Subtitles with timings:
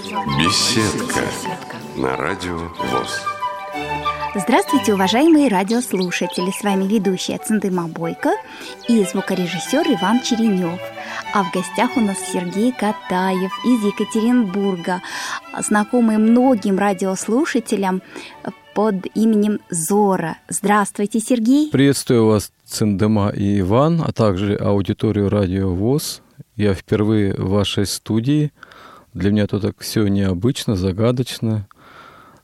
[0.00, 1.20] Беседка
[1.94, 3.20] на радио ВОЗ.
[4.34, 6.50] Здравствуйте, уважаемые радиослушатели!
[6.58, 8.30] С вами ведущая Цендыма Бойко
[8.88, 10.80] и звукорежиссер Иван Черенев.
[11.34, 15.02] А в гостях у нас Сергей Катаев из Екатеринбурга,
[15.60, 18.00] знакомый многим радиослушателям
[18.72, 20.38] под именем Зора.
[20.48, 21.70] Здравствуйте, Сергей!
[21.70, 26.22] Приветствую вас, Цендема и Иван, а также аудиторию радио ВОЗ.
[26.56, 28.50] Я впервые в вашей студии–
[29.14, 31.66] для меня это так все необычно, загадочно.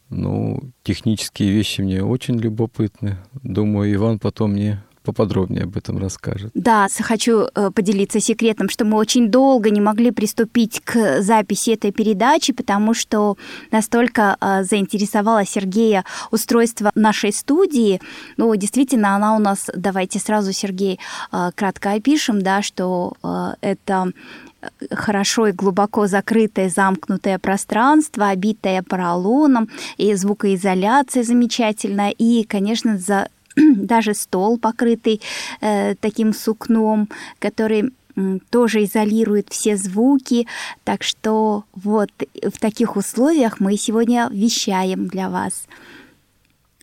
[0.09, 3.19] Ну, технические вещи мне очень любопытны.
[3.43, 6.51] Думаю, Иван потом мне поподробнее об этом расскажет.
[6.55, 11.93] Да, хочу э, поделиться секретом, что мы очень долго не могли приступить к записи этой
[11.93, 13.37] передачи, потому что
[13.71, 18.01] настолько э, заинтересовало Сергея устройство нашей студии.
[18.37, 20.99] Ну, действительно, она у нас, давайте сразу, Сергей,
[21.33, 23.15] э, кратко опишем, да, что
[23.61, 24.13] это
[24.91, 34.15] хорошо и глубоко закрытое замкнутое пространство, обитое поролоном, и звукоизоляция замечательная, и, конечно, за даже
[34.15, 35.21] стол, покрытый
[35.61, 37.93] э, таким сукном, который
[38.51, 40.47] тоже изолирует все звуки.
[40.85, 42.11] Так что вот
[42.43, 45.67] в таких условиях мы сегодня вещаем для вас.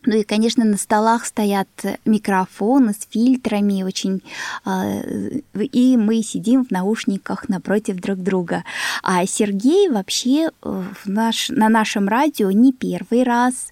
[0.06, 1.68] Ну и, конечно, на столах стоят
[2.06, 4.22] микрофоны с фильтрами очень,
[4.66, 5.02] а,
[5.54, 8.64] и мы сидим в наушниках напротив друг друга.
[9.02, 13.72] А Сергей вообще э, в наш, на нашем радио не первый раз.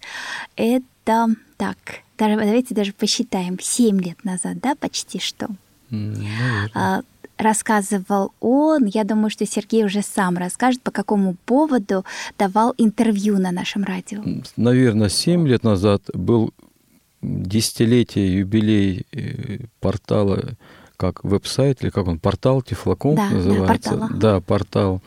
[0.55, 1.77] Это так,
[2.17, 5.47] давайте даже посчитаем, 7 лет назад, да, почти что.
[5.89, 7.03] Наверное
[7.41, 8.85] рассказывал он.
[8.85, 12.05] Я думаю, что Сергей уже сам расскажет, по какому поводу
[12.37, 14.23] давал интервью на нашем радио.
[14.55, 16.53] Наверное, 7 лет назад был
[17.21, 20.57] десятилетие, юбилей э, портала,
[20.97, 23.91] как веб-сайт, или как он, портал Тифлоком да, называется.
[23.91, 24.19] Да, портал.
[24.19, 25.01] Да, портал.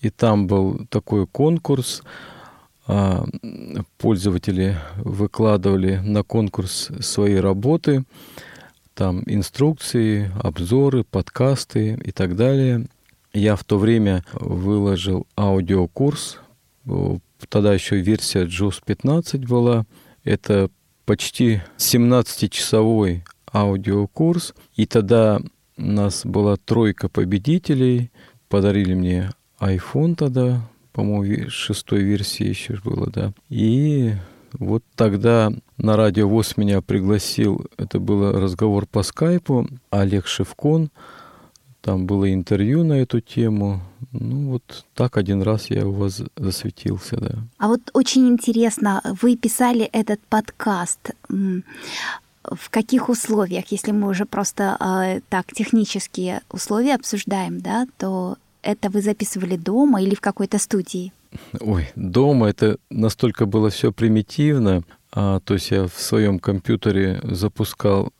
[0.00, 2.02] И там был такой конкурс.
[2.88, 3.24] А,
[3.98, 8.04] пользователи выкладывали на конкурс свои работы
[8.96, 12.86] там инструкции, обзоры, подкасты и так далее.
[13.34, 16.38] Я в то время выложил аудиокурс,
[17.50, 19.84] тогда еще версия JUS 15 была.
[20.24, 20.70] Это
[21.04, 24.54] почти 17-часовой аудиокурс.
[24.74, 25.40] И тогда
[25.76, 28.10] у нас была тройка победителей.
[28.48, 29.30] Подарили мне
[29.60, 33.32] iPhone тогда, по-моему, шестой версии еще было, да.
[33.50, 34.14] И
[34.52, 40.90] вот тогда на радио ВОЗ меня пригласил, это был разговор по скайпу, Олег Шевкон,
[41.80, 43.80] там было интервью на эту тему.
[44.10, 47.34] Ну вот так один раз я у вас засветился, да.
[47.58, 54.76] А вот очень интересно, вы писали этот подкаст в каких условиях, если мы уже просто
[54.80, 61.12] э, так технические условия обсуждаем, да, то это вы записывали дома или в какой-то студии?
[61.60, 64.82] Ой, дома это настолько было все примитивно.
[65.12, 68.12] А, то есть я в своем компьютере запускал...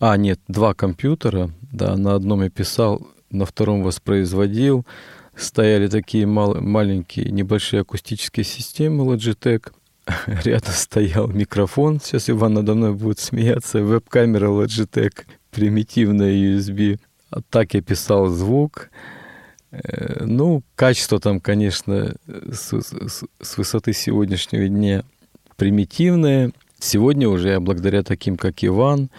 [0.00, 1.50] А, нет, два компьютера.
[1.72, 4.86] Да, на одном я писал, на втором воспроизводил.
[5.34, 9.72] Стояли такие мал- маленькие, небольшие акустические системы Logitech.
[10.26, 12.00] Рядом стоял микрофон.
[12.00, 13.82] Сейчас Иван надо мной будет смеяться.
[13.82, 16.98] Веб-камера Logitech, примитивная USB.
[17.30, 18.90] А так я писал звук.
[19.82, 25.04] Э, ну, качество там, конечно, с, с, с высоты сегодняшнего дня
[25.56, 26.52] примитивное.
[26.78, 29.10] Сегодня уже я благодаря таким, как Иван,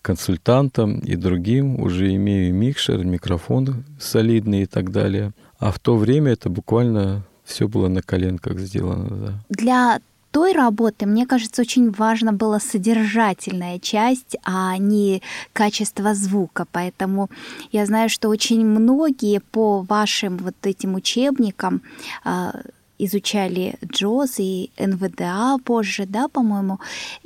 [0.00, 5.32] консультантам и другим уже имею микшер, микрофон солидный и так далее.
[5.58, 9.16] А в то время это буквально все было на коленках сделано.
[9.16, 9.44] Да.
[9.48, 10.00] Для
[10.32, 15.22] той работы, мне кажется, очень важно было содержательная часть, а не
[15.52, 16.66] качество звука.
[16.72, 17.30] Поэтому
[17.70, 21.82] я знаю, что очень многие по вашим вот этим учебникам
[22.24, 22.54] а,
[22.98, 26.80] изучали Джоз и НВДА позже, да, по-моему.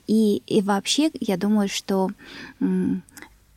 [0.09, 2.11] И, и вообще, я думаю, что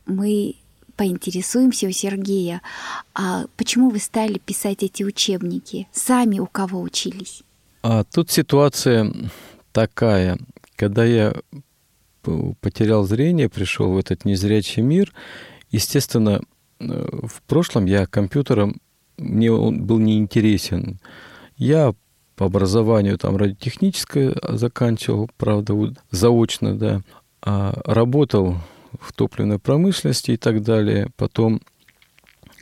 [0.06, 0.54] мы
[0.96, 2.60] поинтересуемся у Сергея,
[3.14, 5.88] а почему вы стали писать эти учебники?
[5.92, 7.42] Сами у кого учились?
[7.82, 9.12] А тут ситуация
[9.72, 10.38] такая,
[10.76, 11.34] когда я
[12.60, 15.12] потерял зрение, пришел в этот незрячий мир,
[15.70, 16.42] естественно,
[16.78, 16.84] э,
[17.22, 18.80] в прошлом я компьютером,
[19.16, 21.00] мне он был неинтересен.
[21.56, 21.94] Я
[22.36, 25.74] по образованию там радиотехническое заканчивал, правда,
[26.10, 27.02] заочно, да,
[27.42, 28.56] а работал
[29.00, 31.10] в топливной промышленности и так далее.
[31.16, 31.60] Потом,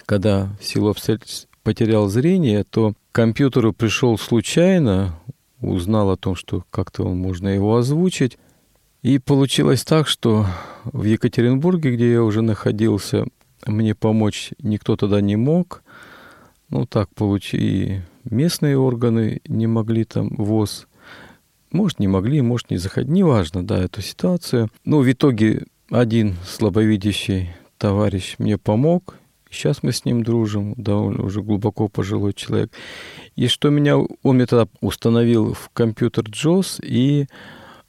[0.06, 5.20] когда в силу обстоятельств потерял зрение, то к компьютеру пришел случайно,
[5.60, 8.38] узнал о том, что как-то можно его озвучить.
[9.02, 10.46] И получилось так, что
[10.84, 13.26] в Екатеринбурге, где я уже находился,
[13.66, 15.82] мне помочь никто тогда не мог.
[16.70, 18.00] Ну, так получи.
[18.24, 20.86] местные органы не могли там ВОЗ.
[21.70, 23.16] Может, не могли, может, не заходили.
[23.16, 24.70] Неважно, да, эту ситуацию.
[24.86, 29.18] Но в итоге один слабовидящий товарищ мне помог.
[29.50, 32.72] Сейчас мы с ним дружим, довольно уже глубоко пожилой человек.
[33.36, 37.26] И что меня, он мне тогда установил в компьютер JOS и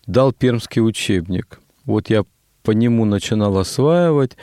[0.07, 1.59] дал пермский учебник.
[1.85, 2.23] Вот я
[2.63, 4.37] по нему начинал осваивать,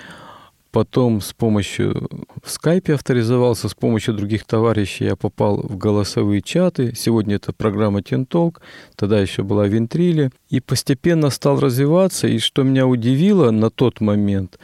[0.72, 2.08] потом с помощью
[2.42, 6.94] в скайпе авторизовался, с помощью других товарищей я попал в голосовые чаты.
[6.94, 8.60] Сегодня это программа Тинтолк,
[8.94, 10.30] тогда еще была Вентрили.
[10.50, 14.58] И постепенно стал развиваться, и что меня удивило на тот момент,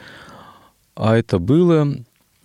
[0.95, 1.87] а это было,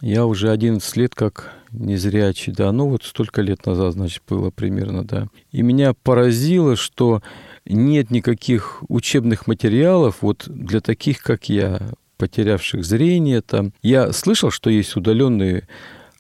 [0.01, 5.05] я уже 11 лет как незрячий, да, ну вот столько лет назад, значит, было примерно,
[5.05, 5.29] да.
[5.53, 7.23] И меня поразило, что
[7.65, 13.73] нет никаких учебных материалов вот для таких, как я, потерявших зрение там.
[13.83, 15.69] Я слышал, что есть удаленные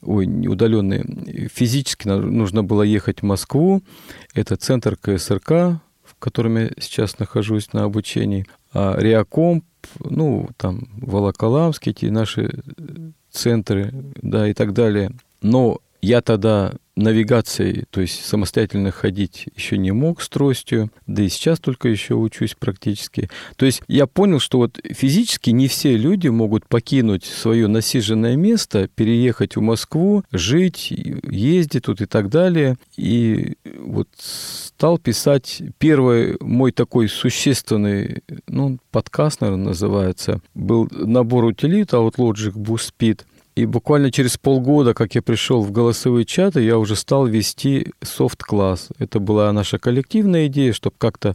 [0.02, 3.82] ой, не удаленные, физически нужно было ехать в Москву.
[4.34, 5.50] Это центр КСРК,
[6.04, 8.46] в котором я сейчас нахожусь на обучении.
[8.72, 9.64] А Реакомп,
[10.00, 12.62] ну, там, Волоколамский, эти наши
[13.30, 13.92] центры,
[14.22, 15.10] да, и так далее.
[15.42, 21.28] Но я тогда навигацией, то есть самостоятельно ходить еще не мог с тростью, да и
[21.28, 23.30] сейчас только еще учусь практически.
[23.56, 28.88] То есть я понял, что вот физически не все люди могут покинуть свое насиженное место,
[28.94, 32.76] переехать в Москву, жить, ездить тут и так далее.
[32.96, 41.92] И вот стал писать первый мой такой существенный, ну, подкаст, наверное, называется, был набор утилит
[41.92, 43.20] Outlogic Boost Speed–
[43.58, 48.90] и буквально через полгода, как я пришел в голосовые чаты, я уже стал вести софт-класс.
[49.00, 51.34] Это была наша коллективная идея, чтобы как-то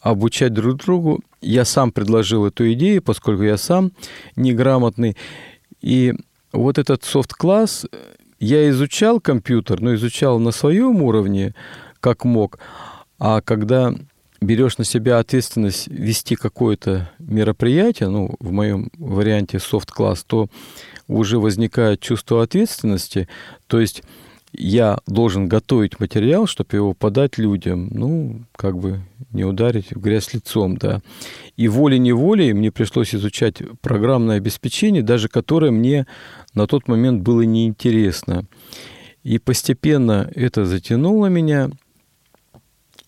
[0.00, 1.20] обучать друг другу.
[1.42, 3.92] Я сам предложил эту идею, поскольку я сам
[4.36, 5.18] неграмотный.
[5.82, 6.14] И
[6.50, 7.84] вот этот софт-класс,
[8.38, 11.54] я изучал компьютер, но изучал на своем уровне,
[12.00, 12.58] как мог.
[13.18, 13.92] А когда
[14.40, 20.48] берешь на себя ответственность вести какое-то мероприятие, ну, в моем варианте софт-класс, то
[21.16, 23.28] уже возникает чувство ответственности,
[23.66, 24.02] то есть
[24.52, 29.00] я должен готовить материал, чтобы его подать людям, ну, как бы
[29.32, 31.02] не ударить в грязь лицом, да.
[31.56, 36.06] И волей-неволей мне пришлось изучать программное обеспечение, даже которое мне
[36.54, 38.44] на тот момент было неинтересно.
[39.22, 41.70] И постепенно это затянуло меня,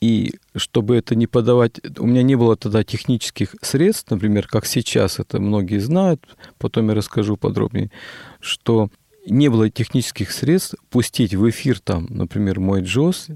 [0.02, 5.20] и чтобы это не подавать, у меня не было тогда технических средств, например, как сейчас,
[5.20, 6.26] это многие знают,
[6.58, 7.93] потом я расскажу подробнее,
[8.40, 8.90] что
[9.26, 13.28] не было технических средств пустить в эфир там, например, мой Джос,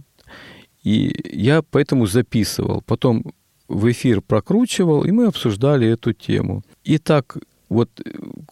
[0.82, 2.82] и я поэтому записывал.
[2.82, 3.24] Потом
[3.68, 6.64] в эфир прокручивал, и мы обсуждали эту тему.
[6.82, 7.36] И так
[7.68, 7.90] вот,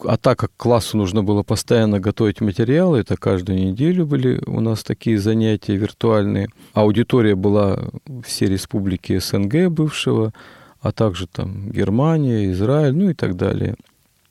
[0.03, 4.83] а так как классу нужно было постоянно готовить материалы, это каждую неделю были у нас
[4.83, 6.49] такие занятия виртуальные.
[6.73, 7.79] Аудитория была
[8.23, 10.33] все республики СНГ бывшего,
[10.81, 13.75] а также там Германия, Израиль, ну и так далее.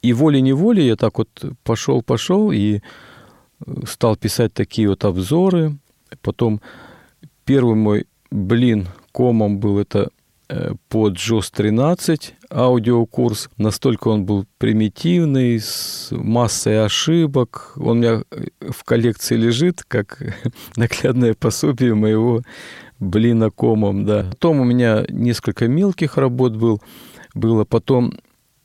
[0.02, 1.28] И волей-неволей я так вот
[1.62, 2.80] пошел-пошел и
[3.86, 5.76] стал писать такие вот обзоры.
[6.20, 6.60] Потом
[7.44, 10.23] первый мой блин комом был это Э,
[10.88, 13.50] под JOS 13 аудиокурс.
[13.56, 17.72] Настолько он был примитивный, с массой ошибок.
[17.76, 20.22] Он у меня э, в коллекции лежит, как
[20.76, 22.42] наглядное пособие моего
[22.98, 24.26] блина комом, да.
[24.30, 26.80] Потом у меня несколько мелких работ был,
[27.34, 27.64] было.
[27.64, 28.14] Потом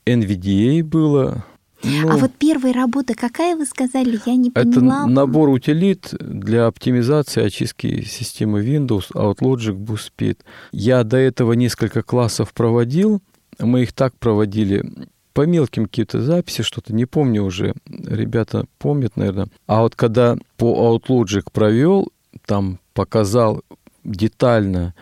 [0.06, 1.46] NVDA было,
[1.84, 5.04] ну, а вот первая работа какая, вы сказали, я не поняла.
[5.04, 10.40] Это набор утилит для оптимизации очистки системы Windows OutLogic BoostSpeed.
[10.72, 13.22] Я до этого несколько классов проводил.
[13.60, 14.86] Мы их так проводили
[15.34, 17.74] по мелким каким-то записи, что-то не помню уже.
[17.88, 19.48] Ребята помнят, наверное.
[19.68, 22.12] А вот когда по OutLogic провел,
[22.46, 23.64] там показал
[24.04, 24.94] детально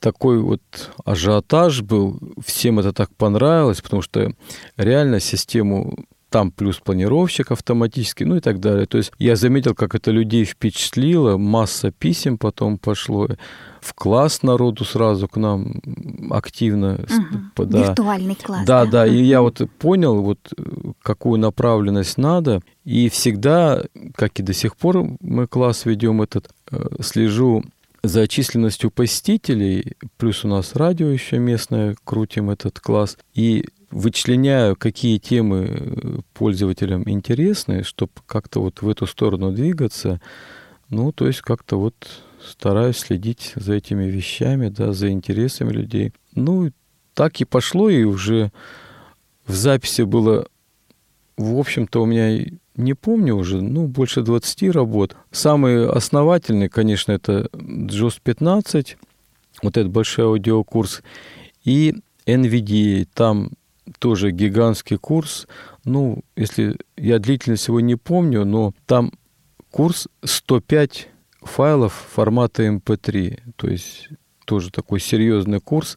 [0.00, 0.62] такой вот
[1.04, 4.32] ажиотаж был, всем это так понравилось, потому что
[4.76, 5.94] реально систему
[6.30, 8.86] там плюс планировщик автоматический, ну и так далее.
[8.86, 13.28] То есть я заметил, как это людей впечатлило, масса писем потом пошло,
[13.80, 15.80] в класс народу сразу к нам
[16.30, 16.94] активно.
[16.94, 17.66] Угу.
[17.66, 17.88] Да.
[17.88, 18.64] Виртуальный класс.
[18.64, 20.38] Да, да, да, и я вот понял, вот
[21.02, 23.82] какую направленность надо, и всегда,
[24.14, 27.64] как и до сих пор мы класс ведем этот, э, слежу
[28.02, 35.18] за численностью посетителей, плюс у нас радио еще местное, крутим этот класс, и вычленяю, какие
[35.18, 40.20] темы э, пользователям интересны, чтобы как-то вот в эту сторону двигаться.
[40.88, 41.94] Ну, то есть как-то вот
[42.44, 46.12] стараюсь следить за этими вещами, да, за интересами людей.
[46.34, 46.70] Ну,
[47.14, 48.52] так и пошло, и уже
[49.46, 50.46] в записи было,
[51.36, 52.46] в общем-то, у меня
[52.80, 55.16] не помню уже, ну, больше 20 работ.
[55.30, 58.96] Самый основательный, конечно, это JOS 15,
[59.62, 61.02] вот этот большой аудиокурс,
[61.64, 61.94] и
[62.26, 63.50] NVDA, там
[63.98, 65.46] тоже гигантский курс.
[65.84, 69.12] Ну, если я длительность его не помню, но там
[69.70, 71.08] курс 105
[71.42, 73.28] файлов формата MP3.
[73.28, 74.08] Эм То есть
[74.44, 75.96] тоже такой серьезный курс.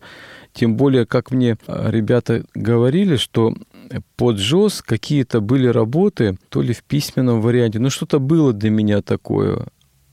[0.53, 3.53] Тем более, как мне ребята говорили, что
[4.15, 9.01] под JOS какие-то были работы, то ли в письменном варианте, но что-то было для меня
[9.01, 9.67] такое.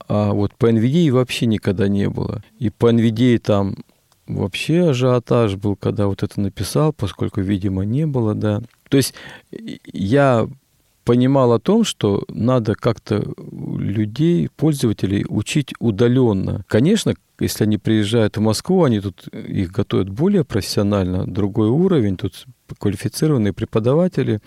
[0.07, 2.43] А вот по NVDA вообще никогда не было.
[2.59, 3.75] И по NVDA там
[4.27, 8.61] вообще ажиотаж был, когда вот это написал, поскольку, видимо, не было, да.
[8.89, 9.13] То есть
[9.51, 10.47] я
[11.03, 16.63] понимал о том, что надо как-то людей, пользователей учить удаленно.
[16.67, 22.45] Конечно, если они приезжают в Москву, они тут их готовят более профессионально, другой уровень, тут
[22.79, 24.39] квалифицированные преподаватели.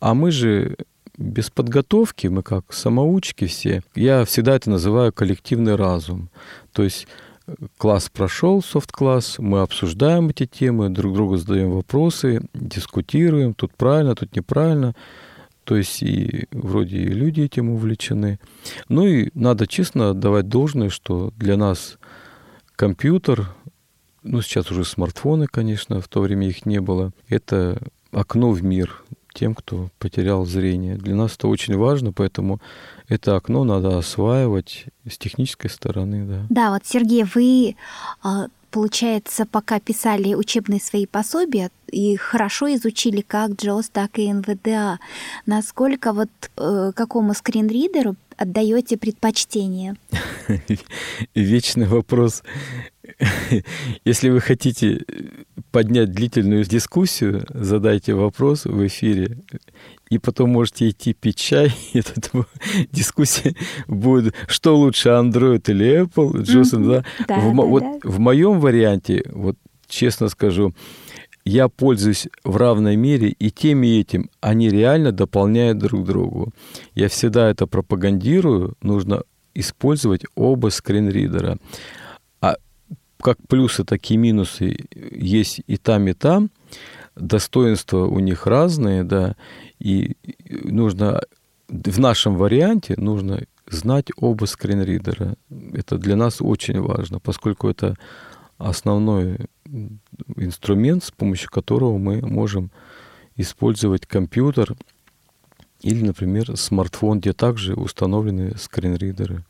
[0.00, 0.76] А мы же
[1.18, 3.82] без подготовки, мы как самоучки все.
[3.94, 6.30] Я всегда это называю коллективный разум.
[6.72, 7.06] То есть
[7.76, 14.34] класс прошел, софт-класс, мы обсуждаем эти темы, друг другу задаем вопросы, дискутируем, тут правильно, тут
[14.34, 14.94] неправильно.
[15.66, 18.38] То есть и вроде и люди этим увлечены.
[18.88, 21.98] Ну и надо честно отдавать должное, что для нас
[22.76, 23.52] компьютер,
[24.22, 27.82] ну сейчас уже смартфоны, конечно, в то время их не было, это
[28.12, 29.02] окно в мир
[29.34, 30.96] тем, кто потерял зрение.
[30.96, 32.60] Для нас это очень важно, поэтому
[33.08, 36.46] это окно надо осваивать с технической стороны, да.
[36.48, 37.76] Да, вот, Сергей, вы
[38.22, 38.46] а,
[38.76, 44.98] получается, пока писали учебные свои пособия и хорошо изучили как JOS, так и НВДА,
[45.46, 46.28] насколько вот
[46.58, 49.96] э, какому скринридеру отдаете предпочтение?
[51.34, 52.42] Вечный вопрос.
[54.04, 55.04] Если вы хотите
[55.70, 59.38] поднять длительную дискуссию, задайте вопрос в эфире
[60.08, 62.14] и потом можете идти пить чай, и эта
[62.92, 63.54] дискуссия
[63.88, 67.04] будет, что лучше, Android или Apple, Джосон, mm-hmm.
[67.26, 67.26] да?
[67.28, 67.98] да, в, да, вот да.
[68.04, 69.56] в моем варианте, вот
[69.88, 70.74] честно скажу,
[71.44, 74.30] я пользуюсь в равной мере и тем, и этим.
[74.40, 76.52] Они реально дополняют друг другу.
[76.94, 78.74] Я всегда это пропагандирую.
[78.82, 79.22] Нужно
[79.54, 81.58] использовать оба скринридера.
[83.26, 86.48] Как плюсы, так и минусы есть и там, и там.
[87.16, 89.34] Достоинства у них разные, да.
[89.80, 90.12] И
[90.48, 91.20] нужно
[91.68, 95.34] в нашем варианте нужно знать оба скринридера.
[95.72, 97.96] Это для нас очень важно, поскольку это
[98.58, 99.38] основной
[100.36, 102.70] инструмент, с помощью которого мы можем
[103.34, 104.76] использовать компьютер
[105.82, 109.44] или, например, смартфон, где также установлены скринридеры.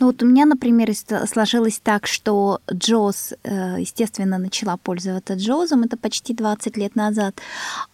[0.00, 0.90] Ну вот у меня, например,
[1.26, 7.34] сложилось так, что JOS, э, естественно, начала пользоваться JOS, это почти 20 лет назад,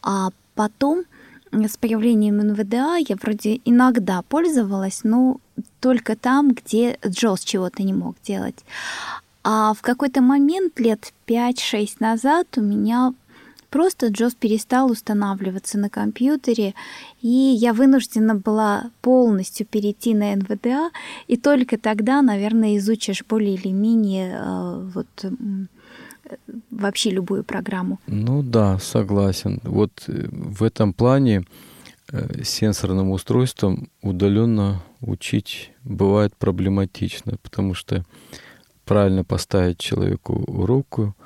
[0.03, 1.05] а потом
[1.53, 5.39] с появлением НВДА я вроде иногда пользовалась, но
[5.81, 8.65] только там, где Джос чего-то не мог делать.
[9.45, 13.13] А в какой-то момент, лет 5-6 назад, у меня
[13.75, 16.75] просто Джос перестал устанавливаться на компьютере,
[17.23, 20.91] и я вынуждена была полностью перейти на НВДА,
[21.27, 25.09] и только тогда, наверное, изучишь более или менее э, вот
[26.71, 27.99] вообще любую программу.
[28.07, 29.61] Ну да, согласен.
[29.65, 31.43] Вот э, в этом плане
[32.13, 38.05] э, сенсорным устройством удаленно учить бывает проблематично, потому что
[38.85, 41.17] правильно поставить человеку руку,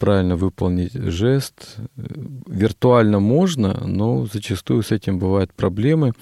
[0.00, 1.76] правильно выполнить жест.
[1.94, 6.14] Виртуально можно, но зачастую с этим бывают проблемы.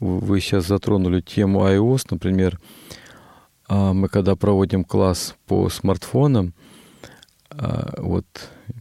[0.00, 2.60] Вы сейчас затронули тему iOS, например.
[3.68, 6.54] А мы когда проводим класс по смартфонам,
[7.50, 8.26] а, вот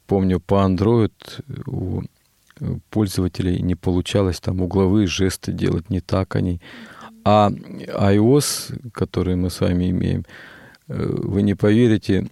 [0.08, 1.14] помню, по Android
[1.68, 2.02] у
[2.90, 6.60] пользователей не получалось там угловые жесты делать, не так они.
[7.24, 10.26] А iOS, который мы с вами имеем,
[10.88, 12.28] э, вы не поверите,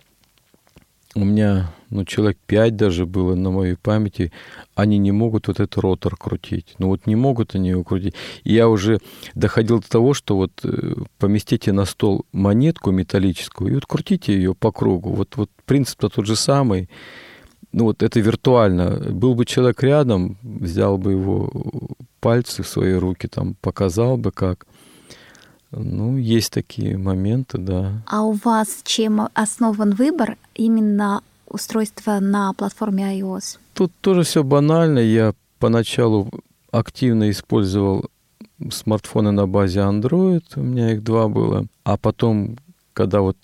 [1.15, 4.31] у меня ну, человек пять даже было на моей памяти,
[4.75, 6.75] они не могут вот этот ротор крутить.
[6.79, 8.15] Ну вот не могут они его крутить.
[8.45, 8.99] И я уже
[9.35, 14.55] доходил до того, что вот э, поместите на стол монетку металлическую и вот крутите ее
[14.55, 15.11] по кругу.
[15.11, 16.89] Вот, вот принцип-то тот же самый.
[17.73, 19.11] Ну вот это виртуально.
[19.11, 21.51] Был бы человек рядом, взял бы его
[22.21, 24.65] пальцы в свои руки, там, показал бы как.
[25.71, 28.01] Ну, есть такие моменты, да.
[28.05, 33.57] А у вас чем основан выбор именно устройства на платформе iOS?
[33.73, 34.99] Тут тоже все банально.
[34.99, 36.29] Я поначалу
[36.71, 38.05] активно использовал
[38.69, 41.65] смартфоны на базе Android, у меня их два было.
[41.83, 42.57] А потом,
[42.93, 43.37] когда вот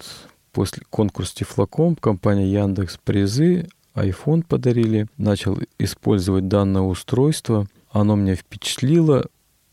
[0.51, 7.67] после конкурса Тифлоком компания Яндекс призы, iPhone подарили, начал использовать данное устройство.
[7.91, 9.25] Оно меня впечатлило.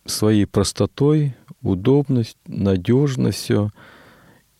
[0.06, 1.34] своей простотой,
[1.64, 3.71] удобность, надежность все.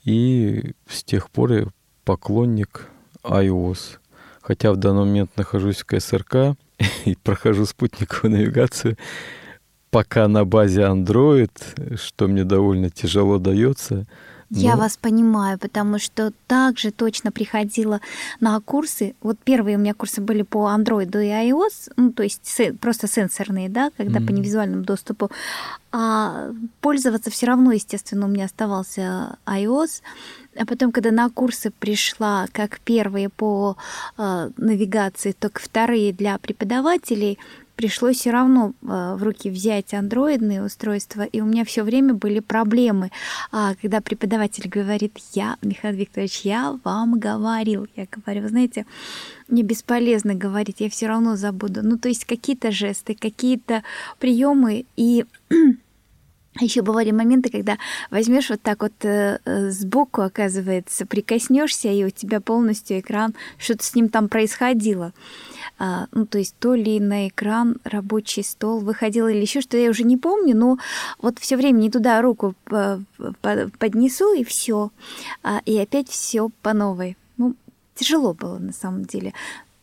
[0.05, 1.67] И с тех пор я
[2.05, 2.89] поклонник
[3.23, 3.99] iOS.
[4.43, 6.57] Хотя в данный момент нахожусь в КСРК
[7.05, 8.97] и прохожу спутниковую навигацию,
[9.91, 14.07] пока на базе Android, что мне довольно тяжело дается.
[14.61, 18.01] Я вас понимаю, потому что также точно приходила
[18.41, 19.15] на курсы.
[19.21, 23.69] Вот первые у меня курсы были по Android и iOS, ну, то есть просто сенсорные,
[23.69, 24.27] да, когда mm-hmm.
[24.27, 25.31] по невизуальному доступу.
[25.93, 30.03] А пользоваться все равно, естественно, у меня оставался iOS.
[30.57, 33.77] А потом, когда на курсы пришла как первые по
[34.17, 37.39] э, навигации, так вторые для преподавателей,
[37.76, 42.40] пришлось все равно э, в руки взять андроидные устройства, и у меня все время были
[42.40, 43.11] проблемы.
[43.52, 48.87] А когда преподаватель говорит, я, Михаил Викторович, я вам говорил, я говорю, вы знаете,
[49.49, 51.83] мне бесполезно говорить, я все равно забуду.
[51.83, 53.83] Ну, то есть какие-то жесты, какие-то
[54.19, 55.25] приемы и
[56.61, 57.78] еще бывали моменты, когда
[58.11, 63.85] возьмешь вот так вот э, э, сбоку, оказывается, прикоснешься, и у тебя полностью экран, что-то
[63.85, 65.12] с ним там происходило.
[65.85, 69.91] А, ну, то есть то ли на экран рабочий стол выходил или еще что, я
[69.91, 70.79] уже не помню, но
[71.21, 72.55] вот все время не туда руку
[73.79, 74.91] поднесу и все,
[75.43, 77.19] а, и опять все по новой.
[77.37, 77.55] Ну,
[77.95, 79.35] тяжело было на самом деле.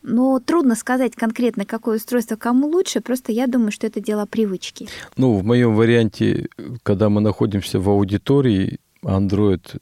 [0.02, 4.88] Но трудно сказать конкретно, какое устройство кому лучше, просто я думаю, что это дело привычки.
[5.16, 6.48] Ну, в моем варианте,
[6.82, 9.80] когда мы находимся в аудитории, Android,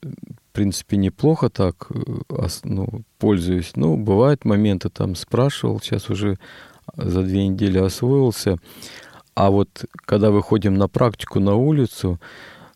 [0.51, 2.89] в принципе, неплохо так э, ну,
[3.19, 3.73] пользуюсь.
[3.77, 6.39] Ну, бывают моменты, там спрашивал, сейчас уже
[6.97, 8.57] за две недели освоился.
[9.35, 12.21] А вот когда выходим на практику на улицу,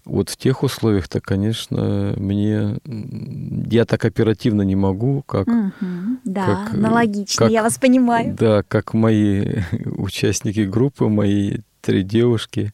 [0.04, 6.74] вот в тех условиях-то, конечно, мне я так оперативно не могу, как угу, да, как,
[6.74, 8.36] аналогично, как, я вас понимаю.
[8.38, 9.62] Да, как мои
[9.96, 12.72] участники группы, мои три девушки,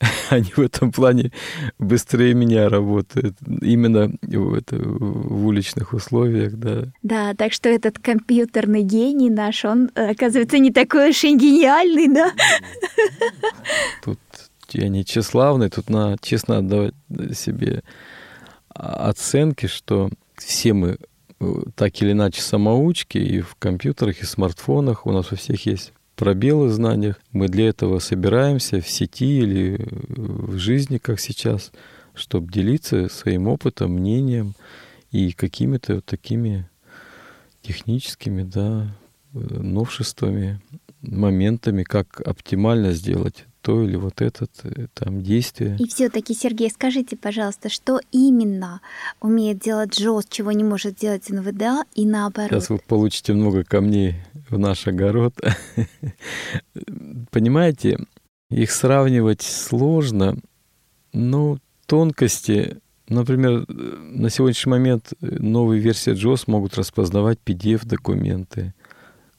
[0.30, 1.32] они в этом плане
[1.78, 3.36] быстрее меня работают.
[3.62, 6.84] Именно в, это, в уличных условиях, да.
[7.02, 12.32] Да, так что этот компьютерный гений наш, он, оказывается, не такой уж и гениальный, да?
[14.04, 14.18] Тут
[14.72, 16.94] я не тщеславный, тут надо честно отдавать
[17.32, 17.82] себе
[18.72, 20.98] оценки, что все мы
[21.40, 25.06] э, так или иначе самоучки и в компьютерах, и в смартфонах.
[25.06, 27.18] У нас у всех есть пробелы в знаниях.
[27.32, 31.72] Мы для этого собираемся в сети или в жизни, как сейчас,
[32.12, 34.54] чтобы делиться своим опытом, мнением
[35.12, 36.68] и какими-то вот такими
[37.62, 38.94] техническими да,
[39.32, 40.60] новшествами,
[41.00, 45.76] моментами, как оптимально сделать то или вот этот э, там действие.
[45.78, 48.80] И все-таки, Сергей, скажите, пожалуйста, что именно
[49.20, 52.50] умеет делать Джоз, чего не может делать НВДА и наоборот?
[52.50, 54.16] Сейчас вы получите много камней
[54.50, 55.34] в наш огород.
[57.30, 57.98] Понимаете,
[58.50, 60.36] их сравнивать сложно,
[61.12, 68.74] но тонкости, например, на сегодняшний момент новые версии JOS могут распознавать PDF-документы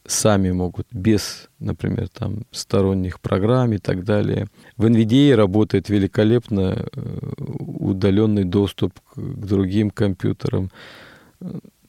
[0.06, 4.48] сами могут без, например, там сторонних программ и так далее.
[4.78, 7.20] В NVIDIA работает великолепно э,
[7.60, 10.72] удаленный доступ к другим компьютерам.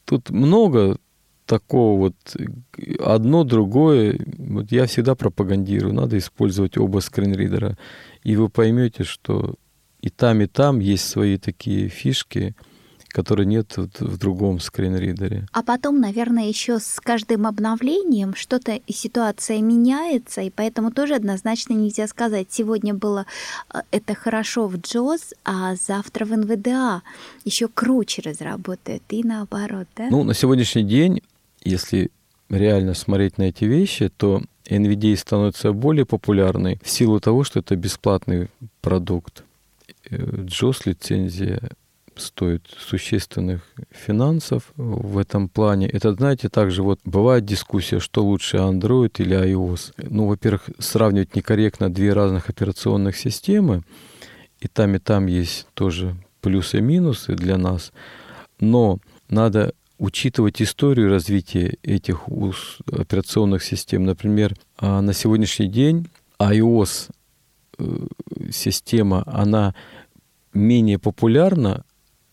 [0.05, 0.99] Тут много
[1.53, 2.37] такого вот
[2.99, 4.19] одно другое.
[4.39, 7.77] Вот я всегда пропагандирую, надо использовать оба скринридера,
[8.23, 9.57] и вы поймете, что
[10.01, 12.57] и там, и там есть свои такие фишки–
[13.13, 15.47] который нет в другом скринридере.
[15.53, 21.75] А потом, наверное, еще с каждым обновлением что-то и ситуация меняется, и поэтому тоже однозначно
[21.75, 23.27] нельзя сказать, сегодня было
[23.73, 27.03] э, это хорошо в JOS, а завтра в NVDA
[27.45, 30.09] еще круче разработают, и наоборот, да?
[30.11, 31.21] Ну, на сегодняшний день,
[31.65, 32.11] если
[32.49, 37.77] реально смотреть на эти вещи, то NVDA становится более популярной в силу того, что это
[37.77, 38.49] бесплатный
[38.81, 39.45] продукт.
[40.11, 41.71] JOS э, лицензия
[42.17, 45.89] стоит существенных финансов в этом плане.
[45.89, 49.95] Это, знаете, также вот бывает дискуссия, что лучше Android или iOS.
[49.97, 53.83] Ну, во-первых, сравнивать некорректно две разных операционных системы,
[54.61, 57.93] и там, и там есть тоже плюсы и минусы для нас,
[58.61, 58.99] но
[59.29, 62.27] надо учитывать историю развития этих
[62.91, 64.05] операционных систем.
[64.05, 66.09] Например, а, на сегодняшний день
[66.41, 67.11] iOS
[67.79, 67.85] э,
[68.51, 69.77] система, она
[70.53, 71.85] менее популярна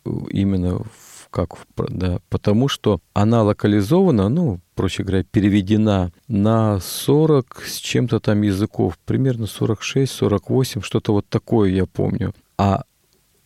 [0.04, 7.78] именно в, как да, потому что она локализована, ну, проще говоря, переведена на 40 с
[7.78, 12.34] чем-то там языков, примерно 46, 48, что-то вот такое я помню.
[12.58, 12.82] А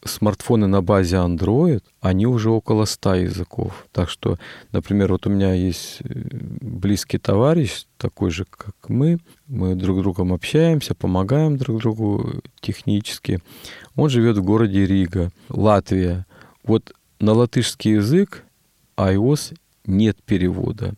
[0.06, 3.88] смартфоны на базе Android, они уже около 100 языков.
[3.92, 4.38] Так что,
[4.72, 6.06] например, вот у меня есть э,
[6.62, 9.20] близкий товарищ, такой же, как мы.
[9.48, 13.40] Мы друг с другом общаемся, помогаем друг другу технически.
[13.96, 16.26] Он живет в городе Рига, Латвия.
[16.64, 18.44] Вот на латышский язык
[18.98, 20.96] iOS нет перевода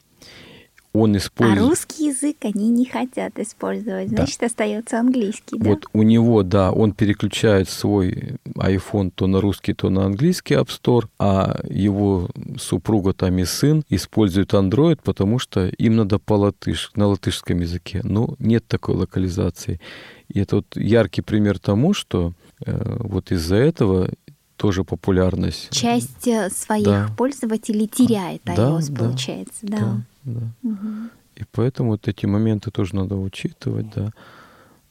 [0.95, 1.59] он использует...
[1.59, 4.45] А русский язык они не хотят использовать, значит, да.
[4.45, 5.69] остается английский, да?
[5.69, 10.69] Вот у него, да, он переключает свой iPhone то на русский, то на английский App
[10.69, 16.91] Store, а его супруга там и сын используют Android, потому что им надо по латыш,
[16.95, 18.01] на латышском языке.
[18.03, 19.81] Но нет такой локализации.
[20.29, 22.33] И это вот яркий пример тому, что
[22.65, 24.09] э, вот из-за этого
[24.55, 25.69] тоже популярность.
[25.71, 27.09] Часть э, своих да.
[27.17, 29.77] пользователей теряет iOS, да, получается, да.
[29.77, 30.41] да да.
[30.63, 31.09] Угу.
[31.35, 34.11] И поэтому вот эти моменты тоже надо учитывать, да.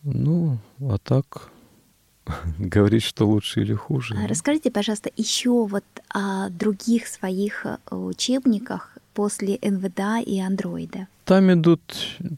[0.02, 1.50] Ну, а так
[2.58, 4.16] говорить, что лучше или хуже.
[4.22, 11.06] А расскажите, пожалуйста, еще вот о других своих э, учебниках после НВДА и андроида.
[11.24, 11.80] Там идут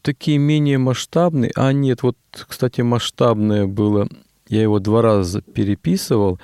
[0.03, 1.51] такие менее масштабные.
[1.57, 4.09] А нет, вот, кстати, масштабное было.
[4.49, 6.39] Я его два раза переписывал.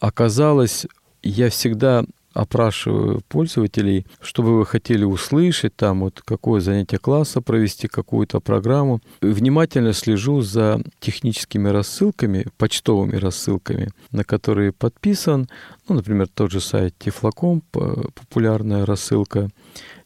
[0.00, 0.86] Оказалось,
[1.22, 7.88] я всегда опрашиваю пользователей, что бы вы хотели услышать, там вот какое занятие класса провести,
[7.88, 9.00] какую-то программу.
[9.20, 15.48] Внимательно слежу за техническими рассылками, почтовыми рассылками, на которые подписан,
[15.88, 19.50] ну, например, тот же сайт Тифлоком, популярная рассылка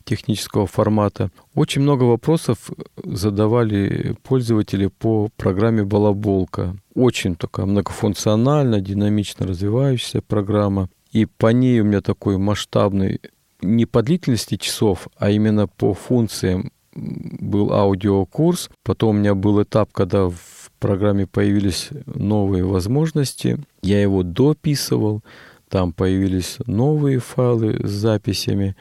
[0.05, 1.31] технического формата.
[1.55, 2.71] Очень много вопросов
[3.05, 6.77] задавали пользователи по программе «Балаболка».
[6.95, 10.89] Очень такая многофункциональная, динамично развивающаяся программа.
[11.17, 13.23] И по ней у меня такой масштабный,
[13.63, 18.69] не по длительности часов, а именно по функциям был аудиокурс.
[18.83, 23.59] Потом у меня был этап, когда в программе появились новые возможности.
[23.81, 25.25] Я его дописывал,
[25.71, 28.77] там появились новые файлы с записями.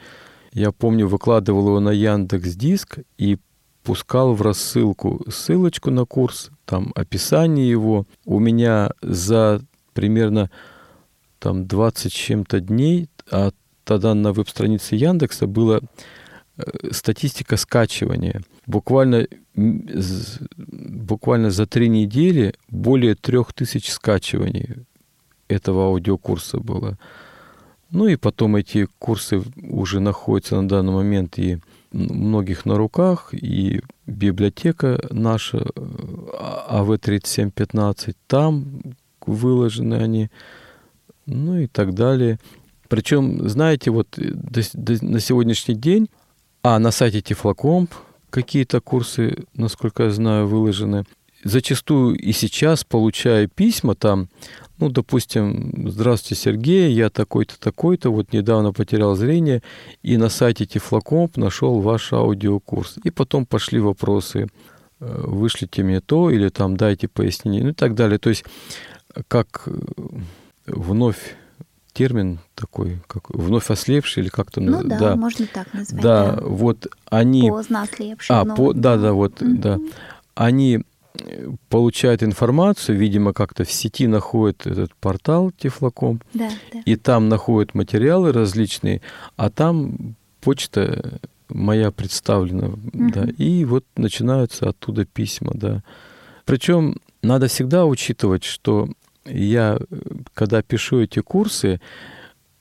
[0.52, 3.38] Я помню, выкладывал его на Яндекс Диск и
[3.82, 8.04] пускал в рассылку ссылочку на курс, там описание его.
[8.26, 9.62] У меня за
[9.94, 10.50] примерно
[11.38, 13.50] там 20 чем-то дней, а
[13.84, 15.80] тогда на веб-странице Яндекса была
[16.56, 18.42] э, статистика скачивания.
[18.66, 24.86] Буквально, буквально за три недели более трех тысяч скачиваний
[25.48, 26.98] этого аудиокурса было.
[27.90, 31.60] Ну и потом эти курсы уже находятся на данный момент и
[31.92, 35.64] многих на руках, и библиотека наша
[36.68, 38.82] АВ-3715, там
[39.24, 40.30] выложены они
[41.26, 42.38] ну и так далее.
[42.88, 46.08] Причем, знаете, вот до, до, на сегодняшний день,
[46.62, 47.92] а на сайте Тифлокомп
[48.30, 51.04] какие-то курсы, насколько я знаю, выложены.
[51.44, 54.28] Зачастую и сейчас получаю письма там,
[54.78, 59.62] ну, допустим, здравствуйте, Сергей, я такой-то, такой-то, вот недавно потерял зрение,
[60.02, 62.98] и на сайте Тифлокомп нашел ваш аудиокурс.
[63.04, 64.48] И потом пошли вопросы,
[65.00, 68.18] э, вышлите мне то, или там дайте пояснение, ну и так далее.
[68.18, 68.44] То есть,
[69.28, 69.72] как э,
[70.66, 71.36] вновь
[71.96, 76.02] термин такой, как вновь ослепший или как-то ну да, да, можно так назвать.
[76.02, 76.42] Да, да.
[76.42, 77.48] вот они.
[77.48, 78.36] Поздно ослепший.
[78.36, 79.58] А, по, да, да, вот, mm-hmm.
[79.58, 79.78] да,
[80.34, 80.82] они
[81.14, 86.80] э, получают информацию, видимо, как-то в сети находят этот портал Тифлоком, да, да.
[86.84, 89.00] и там находят материалы различные,
[89.36, 93.12] а там почта моя представлена, mm-hmm.
[93.14, 95.82] да, и вот начинаются оттуда письма, да.
[96.44, 98.90] Причем надо всегда учитывать, что
[99.26, 99.78] я,
[100.34, 101.80] когда пишу эти курсы,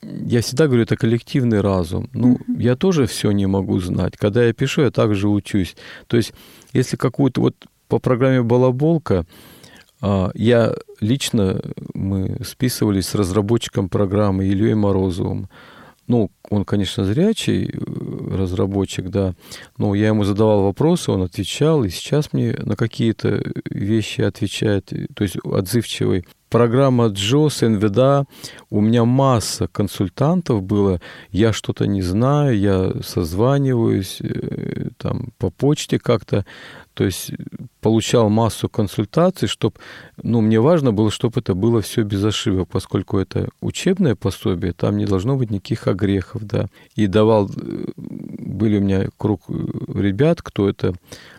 [0.02, 2.10] я всегда говорю, это коллективный разум.
[2.14, 2.62] Ну, mm-hmm.
[2.62, 4.18] я тоже все не могу знать.
[4.18, 5.76] Когда я пишу, я также учусь.
[6.08, 6.34] То есть,
[6.74, 7.56] если какую-то вот
[7.88, 9.26] по программе «Балаболка»,
[10.02, 11.62] а, я лично,
[11.94, 15.50] мы списывались с разработчиком программы Ильей Морозовым.
[16.08, 19.34] Ну, он, конечно, зрячий э, разработчик, да,
[19.80, 25.24] но я ему задавал вопросы, он отвечал, и сейчас мне на какие-то вещи отвечает, то
[25.24, 28.26] есть отзывчивый программа Джос, НВДА,
[28.70, 36.00] у меня масса консультантов было, я что-то не знаю, я созваниваюсь э, там по почте
[36.00, 36.46] как-то,
[36.94, 37.32] то есть
[37.82, 39.76] получал массу консультаций, чтобы,
[40.24, 44.98] ну, мне важно было, чтобы это было все без ошибок, поскольку это учебное пособие, там
[44.98, 46.68] не должно быть никаких огрехов, да.
[46.96, 49.54] И давал, э, были у меня круг э,
[49.94, 50.94] ребят, кто это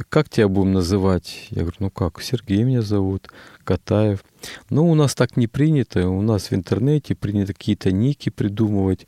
[0.08, 1.48] как тебя будем называть?
[1.50, 3.28] Я говорю, ну как, Сергей меня зовут,
[3.64, 4.24] Катаев.
[4.70, 9.06] Ну, у нас так не принято, у нас в интернете принято какие-то ники придумывать.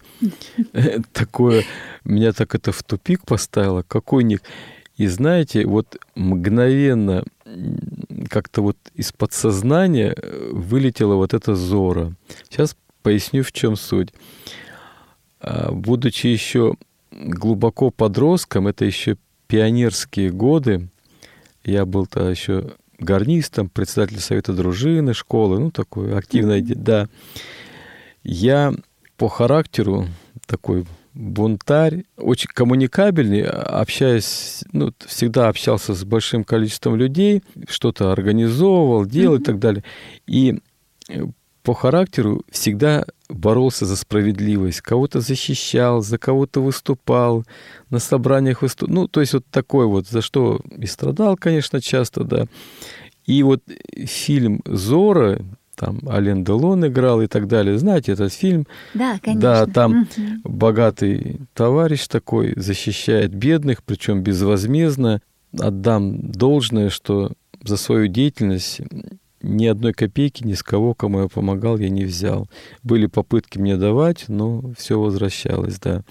[1.12, 1.64] Такое,
[2.05, 3.83] меня так это в тупик поставило.
[3.83, 4.42] Какой ник?
[4.97, 7.25] И знаете, вот мгновенно
[8.29, 12.14] как-то вот из подсознания э, вылетела вот эта зора.
[12.49, 14.12] Сейчас поясню, в чем суть.
[15.40, 16.77] А, будучи еще
[17.11, 19.16] глубоко подростком, это еще
[19.55, 20.88] пионерские годы,
[21.62, 26.75] я был тогда еще гарнистом, председателем совета дружины, школы, ну, такой активный, mm-hmm.
[26.75, 27.09] да.
[28.25, 28.75] Я
[29.17, 30.09] по характеру
[30.47, 39.37] такой бунтарь, очень коммуникабельный, общаясь, ну, всегда общался с большим количеством людей, что-то организовывал, делал
[39.37, 39.40] mm-hmm.
[39.40, 39.85] и так далее.
[40.27, 40.59] И
[41.11, 41.27] э,
[41.64, 47.44] по характеру всегда боролся за справедливость, кого-то защищал, за кого-то выступал,
[47.88, 48.94] на собраниях выступал.
[48.94, 52.46] Ну, то есть вот такой вот, за что и страдал, конечно, часто, да.
[53.24, 53.62] И вот
[54.05, 55.40] фильм «Зора»,
[55.74, 57.79] там Ален Делон играл и так далее.
[57.79, 58.66] Знаете этот фильм?
[58.92, 59.40] Да, конечно.
[59.40, 60.40] Да, там угу.
[60.44, 65.22] богатый товарищ такой защищает бедных, причем безвозмездно.
[65.59, 68.83] Отдам должное, что за свою деятельность
[69.44, 72.48] ни одной копейки ни с кого, кому я помогал, я не взял.
[72.83, 76.02] Были попытки мне давать, но все возвращалось, да.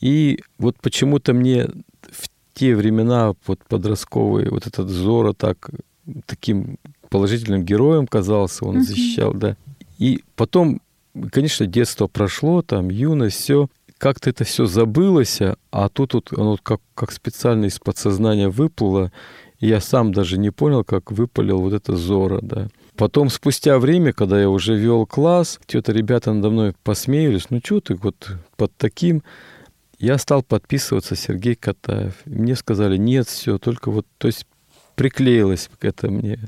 [0.00, 1.68] И вот почему-то мне
[2.10, 5.70] в те времена вот подростковые вот этот Зора так
[6.26, 6.78] таким
[7.08, 9.56] положительным героем казался, он защищал, да.
[9.98, 10.80] И потом,
[11.30, 13.68] конечно, детство прошло, там, юность, все.
[13.98, 15.38] Как-то это все забылось,
[15.70, 19.12] а тут вот оно как, как специально из подсознания выплыло.
[19.60, 22.68] И я сам даже не понял, как выпалил вот это Зора, да.
[23.02, 27.80] Потом, спустя время, когда я уже вел класс, что-то ребята надо мной посмеялись, ну что
[27.80, 29.24] ты вот под таким...
[29.98, 32.14] Я стал подписываться Сергей Катаев.
[32.26, 34.46] мне сказали, нет, все, только вот, то есть
[34.94, 36.38] приклеилось это мне.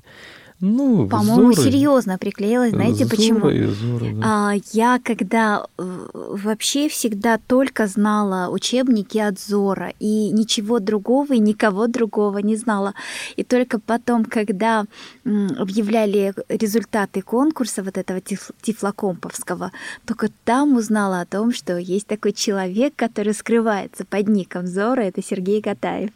[0.67, 2.71] Ну, По-моему, серьезно приклеилась.
[2.71, 3.41] Знаете Зора почему?
[3.75, 4.23] Зора, да.
[4.25, 11.39] а, я когда э, вообще всегда только знала учебники от Зора и ничего другого и
[11.39, 12.95] никого другого не знала.
[13.37, 14.87] И только потом, когда
[15.25, 19.71] объявляли результаты конкурса вот этого тифлокомповского,
[20.07, 25.23] только там узнала о том, что есть такой человек, который скрывается под ником Зора, это
[25.23, 26.11] Сергей Катаев.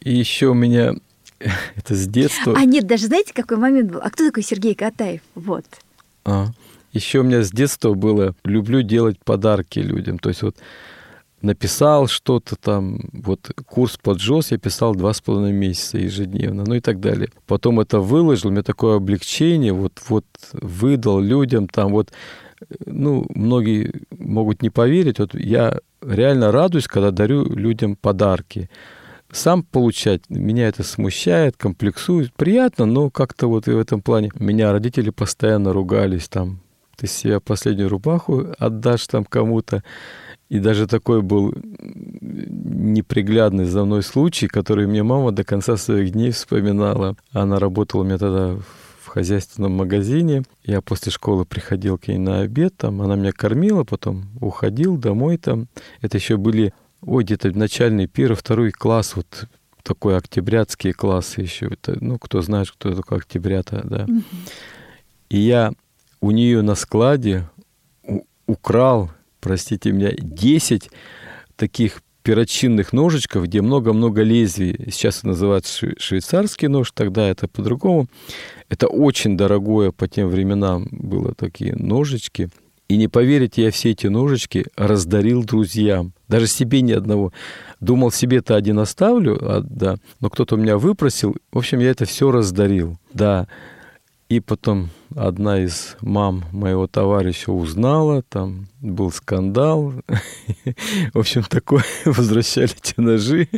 [0.00, 0.94] И еще у меня
[1.76, 2.54] Это с детства.
[2.56, 4.00] А нет, даже знаете, какой момент был?
[4.02, 5.20] А кто такой Сергей Катаев?
[5.34, 5.64] Вот.
[6.24, 6.48] А,
[6.92, 10.18] еще у меня с детства было, люблю делать подарки людям.
[10.18, 10.56] То есть вот
[11.40, 16.74] написал что-то там, вот курс по джоз я писал два с половиной месяца ежедневно, ну
[16.74, 17.30] и так далее.
[17.46, 22.10] Потом это выложил, у меня такое облегчение, вот, вот выдал людям там, вот,
[22.84, 28.68] ну, многие могут не поверить, вот я реально радуюсь, когда дарю людям подарки
[29.32, 30.22] сам получать.
[30.28, 32.32] Меня это смущает, комплексует.
[32.32, 36.60] Приятно, но как-то вот и в этом плане меня родители постоянно ругались там.
[36.96, 39.84] Ты себе последнюю рубаху отдашь там кому-то.
[40.48, 41.54] И даже такой был
[42.20, 47.16] неприглядный за мной случай, который мне мама до конца своих дней вспоминала.
[47.32, 48.56] Она работала у меня тогда
[49.02, 50.42] в хозяйственном магазине.
[50.64, 55.36] Я после школы приходил к ней на обед, там она меня кормила, потом уходил домой
[55.36, 55.68] там.
[56.00, 59.46] Это еще были ой, где-то начальный первый, второй класс, вот
[59.82, 61.66] такой октябрятские классы еще.
[61.66, 64.04] Это, ну, кто знает, кто такой октябрята, да.
[64.04, 64.22] Mm-hmm.
[65.30, 65.72] И я
[66.20, 67.48] у нее на складе
[68.46, 70.90] украл, простите меня, 10
[71.56, 74.90] таких перочинных ножичков, где много-много лезвий.
[74.90, 78.06] Сейчас это называется швейцарский нож, тогда это по-другому.
[78.68, 82.50] Это очень дорогое по тем временам было такие ножички.
[82.88, 86.12] И не поверите, я все эти ножички раздарил друзьям.
[86.26, 87.32] Даже себе ни одного.
[87.80, 91.36] Думал, себе-то один оставлю, а, да, но кто-то у меня выпросил.
[91.52, 92.96] В общем, я это все раздарил.
[93.12, 93.46] Да,
[94.28, 99.94] и потом одна из мам моего товарища узнала, там был скандал.
[101.14, 103.48] В общем, такое, возвращали те ножи.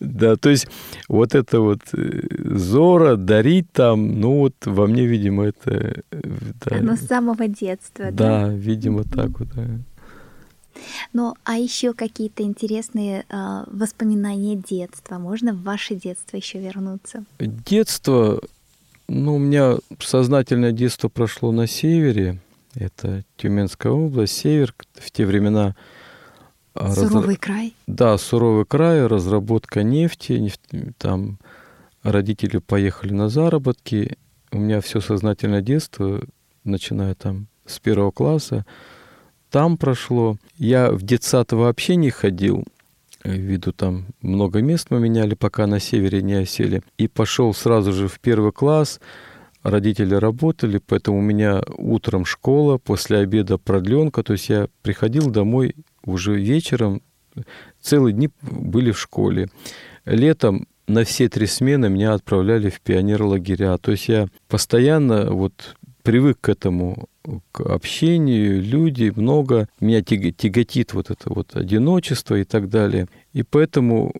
[0.00, 0.66] Да, то есть
[1.08, 2.22] вот это вот э,
[2.56, 6.02] зора, дарить там, ну вот во мне, видимо, это...
[6.10, 6.20] Э,
[6.64, 8.46] да, Оно с самого детства, да?
[8.46, 9.48] Да, видимо, так вот.
[9.54, 9.64] Да.
[11.12, 15.18] Ну, а еще какие-то интересные э, воспоминания детства?
[15.18, 17.24] Можно в ваше детство еще вернуться?
[17.38, 18.40] Детство
[19.10, 22.40] ну, у меня сознательное детство прошло на севере.
[22.74, 24.72] Это Тюменская область, север.
[24.94, 25.74] В те времена...
[26.74, 27.38] А, суровый раз...
[27.38, 27.74] край?
[27.88, 30.34] Да, суровый край, разработка нефти.
[30.34, 30.60] Нефть...
[30.96, 31.38] Там
[32.04, 34.16] родители поехали на заработки.
[34.52, 36.22] У меня все сознательное детство,
[36.62, 38.64] начиная там с первого класса,
[39.50, 40.36] там прошло.
[40.56, 42.64] Я в детсад вообще не ходил
[43.24, 46.82] ввиду там много мест мы меняли, пока на севере не осели.
[46.98, 49.00] И пошел сразу же в первый класс.
[49.62, 54.22] Родители работали, поэтому у меня утром школа, после обеда продленка.
[54.22, 57.02] То есть я приходил домой уже вечером,
[57.80, 59.48] целые дни были в школе.
[60.06, 63.76] Летом на все три смены меня отправляли в пионер-лагеря.
[63.78, 67.08] То есть я постоянно вот привык к этому
[67.52, 69.68] к общению, люди, много.
[69.80, 73.08] Меня тяготит вот это вот одиночество и так далее.
[73.32, 74.12] И поэтому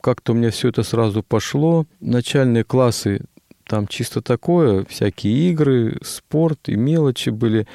[0.00, 1.86] как-то у меня все это сразу пошло.
[2.00, 3.22] Начальные классы
[3.70, 7.68] там чисто такое, всякие игры, спорт и мелочи были.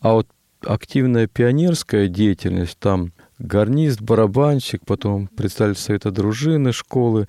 [0.00, 0.28] А вот
[0.64, 7.28] активная пионерская деятельность, там гарнист, барабанщик, потом представитель совета дружины школы,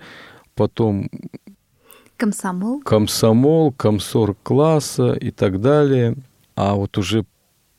[0.56, 1.10] потом
[2.20, 6.16] комсомол, комсомол, комсор класса и так далее.
[6.56, 7.26] А вот уже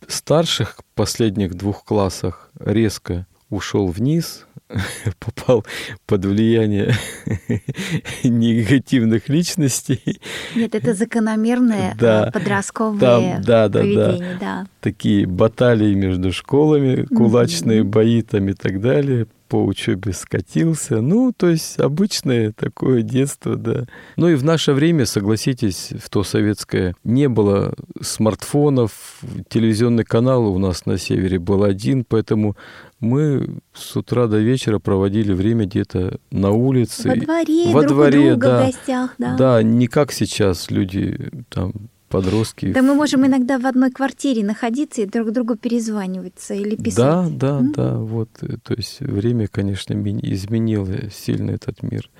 [0.09, 4.46] старших последних двух классах резко ушел вниз,
[5.18, 5.66] попал
[6.07, 6.94] под влияние
[8.24, 10.20] негативных личностей.
[10.57, 14.62] Нет, это закономерное да, э, подростковое там, да, да, поведение, да.
[14.62, 14.66] да.
[14.81, 17.85] Такие баталии между школами, кулачные mm-hmm.
[17.85, 21.00] бои там и так далее по учебе скатился.
[21.00, 23.86] Ну, то есть обычное такое детство, да.
[24.16, 30.58] Ну и в наше время, согласитесь, в то советское не было смартфонов, телевизионный канал у
[30.58, 32.56] нас на севере был один, поэтому
[33.00, 37.08] мы с утра до вечера проводили время где-то на улице.
[37.08, 38.62] Во дворе, во друг дворе, друга да.
[38.62, 39.36] в гостях, да.
[39.36, 41.72] Да, не как сейчас люди там
[42.11, 42.73] подростки.
[42.73, 46.96] Да мы можем иногда в одной квартире находиться и друг другу перезваниваться или писать.
[46.96, 48.29] Да, да, mm да, вот.
[48.42, 52.11] Э, то есть время, конечно, изменило сильно этот мир.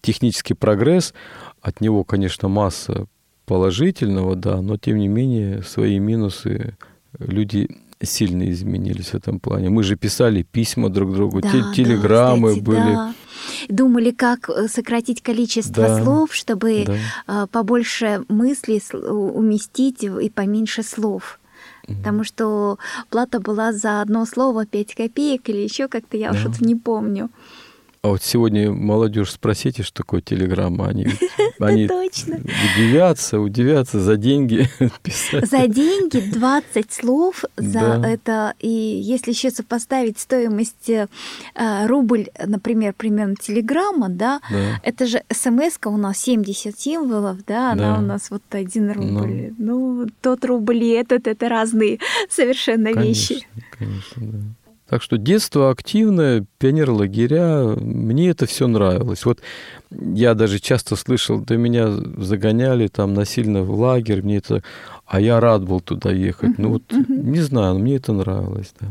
[0.00, 1.14] Технический прогресс,
[1.60, 3.06] от него, конечно, масса
[3.44, 6.76] положительного, да, но тем не менее свои минусы
[7.18, 7.68] люди
[8.02, 9.70] сильно изменились в этом плане.
[9.70, 12.94] Мы же писали письма друг другу, да, телеграммы да, кстати, были.
[12.94, 13.14] Да
[13.68, 17.44] думали, как э, сократить количество да, слов, чтобы да.
[17.44, 21.38] Э, побольше мыслей уместить и поменьше слов.
[21.86, 22.78] Потому что
[23.10, 26.38] плата была за одно слово 5 копеек или еще как-то, я да.
[26.38, 27.30] что-то не помню.
[28.06, 31.08] А вот сегодня молодежь спросите, что такое телеграмма, они,
[31.58, 34.68] они удивятся, удивятся за деньги
[35.02, 35.50] писать.
[35.50, 38.08] За деньги 20 слов за да.
[38.08, 38.54] это.
[38.60, 41.08] И если еще сопоставить стоимость э,
[41.86, 44.80] рубль, например, примерно телеграмма, да, да.
[44.84, 47.98] это же смс у нас 70 символов, да, она да.
[47.98, 49.52] у нас вот один рубль.
[49.58, 51.98] Ну, ну тот рубль и этот, это разные
[52.30, 53.48] совершенно конечно, вещи.
[53.76, 54.38] Конечно, да.
[54.88, 59.24] Так что детство активное, пионер-лагеря, мне это все нравилось.
[59.24, 59.40] Вот
[59.90, 64.62] я даже часто слышал, да меня загоняли там насильно в лагерь, мне это,
[65.04, 66.56] а я рад был туда ехать.
[66.58, 68.88] Ну вот, не знаю, но мне это нравилось, да.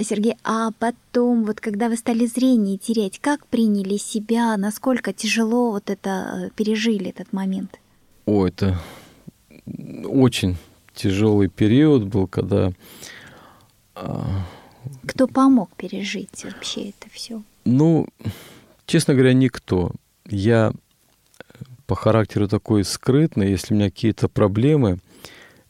[0.00, 5.90] Сергей, а потом, вот когда вы стали зрение терять, как приняли себя, насколько тяжело вот
[5.90, 7.78] это э, пережили этот момент?
[8.24, 8.78] О, это
[10.04, 10.56] очень
[10.94, 12.72] тяжелый период был, когда
[13.94, 14.46] а,
[15.06, 17.42] кто помог пережить вообще это все?
[17.64, 18.06] Ну,
[18.86, 19.92] честно говоря, никто.
[20.26, 20.72] Я
[21.86, 24.98] по характеру такой скрытный, если у меня какие-то проблемы,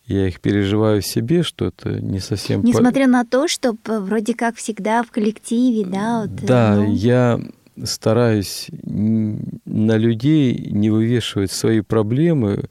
[0.06, 2.64] я их переживаю в себе, что это не совсем...
[2.64, 3.10] Несмотря по...
[3.10, 6.22] на то, что вроде как всегда в коллективе, да?
[6.22, 6.92] Вот, да, ну...
[6.92, 7.40] я
[7.84, 12.64] стараюсь на людей не вывешивать свои проблемы.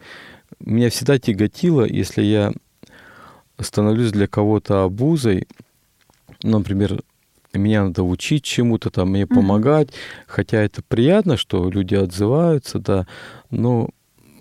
[0.60, 2.54] Меня всегда тяготило, если я
[3.60, 5.48] становлюсь для кого-то обузой,
[6.44, 7.02] например,
[7.54, 10.24] меня надо учить чему-то, там, мне помогать, mm-hmm.
[10.28, 13.08] хотя это приятно, что люди отзываются, да,
[13.50, 13.90] но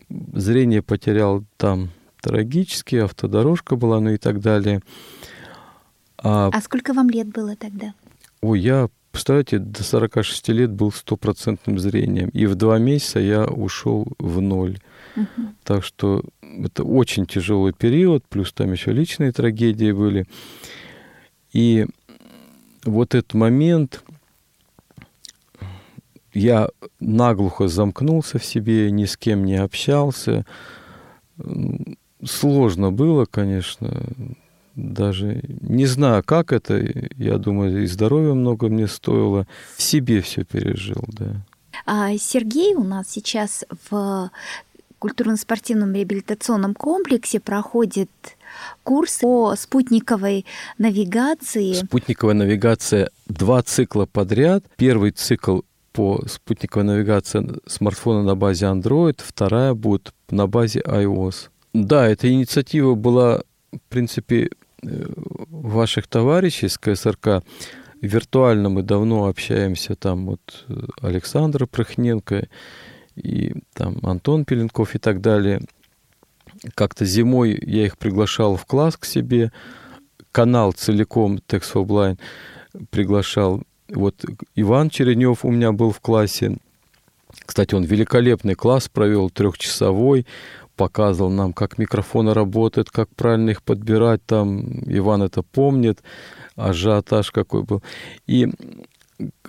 [0.09, 1.91] зрение потерял там
[2.21, 4.83] трагический, автодорожка была, ну и так далее.
[6.19, 7.95] А, а сколько вам лет было тогда?
[8.41, 12.29] Ой, я, представляете, до 46 лет был стопроцентным зрением.
[12.31, 14.79] И в два месяца я ушел в ноль.
[15.17, 15.49] Угу.
[15.65, 20.27] Так что это очень тяжелый период, плюс там еще личные трагедии были.
[21.53, 21.87] И
[22.85, 24.03] вот этот момент,
[26.33, 26.69] я
[27.01, 30.45] наглухо замкнулся в себе, ни с кем не общался.
[32.25, 34.07] Сложно было, конечно,
[34.75, 36.81] даже не знаю, как это.
[37.17, 39.47] Я думаю, и здоровья много мне стоило.
[39.77, 41.37] В себе все пережил, да.
[41.87, 44.31] А Сергей у нас сейчас в
[44.99, 48.11] культурно-спортивном реабилитационном комплексе проходит
[48.83, 50.47] курс по спутниковой
[50.79, 51.73] навигации.
[51.73, 54.65] Спутниковая навигация два цикла подряд.
[54.77, 55.61] Первый цикл
[55.93, 61.49] по спутниковой навигации смартфона на базе Android, вторая будет на базе iOS.
[61.73, 63.43] Да, эта инициатива была,
[63.73, 64.51] в принципе,
[64.83, 65.07] э,
[65.51, 67.43] ваших товарищей из КСРК.
[68.01, 72.49] Виртуально мы давно общаемся, там вот э, Александр Прохненко
[73.17, 75.61] и там Антон Пеленков и так далее.
[76.75, 79.53] Как-то зимой я их приглашал в класс к себе,
[80.33, 82.19] канал целиком Text for Blind
[82.91, 86.59] приглашал вот Иван Черенев у меня был в классе.
[87.45, 90.27] Кстати, он великолепный класс провел, трехчасовой,
[90.77, 94.21] показывал нам, как микрофоны работают, как правильно их подбирать.
[94.27, 96.03] Там Иван это помнит,
[96.57, 97.83] ажиотаж какой был.
[98.27, 98.49] И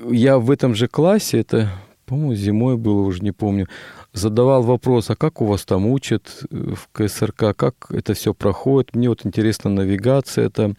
[0.09, 1.69] я в этом же классе, это,
[2.05, 3.67] по-моему, зимой было, уже не помню,
[4.13, 8.95] задавал вопрос, а как у вас там учат в КСРК, как это все проходит.
[8.95, 10.73] Мне вот интересна навигация, это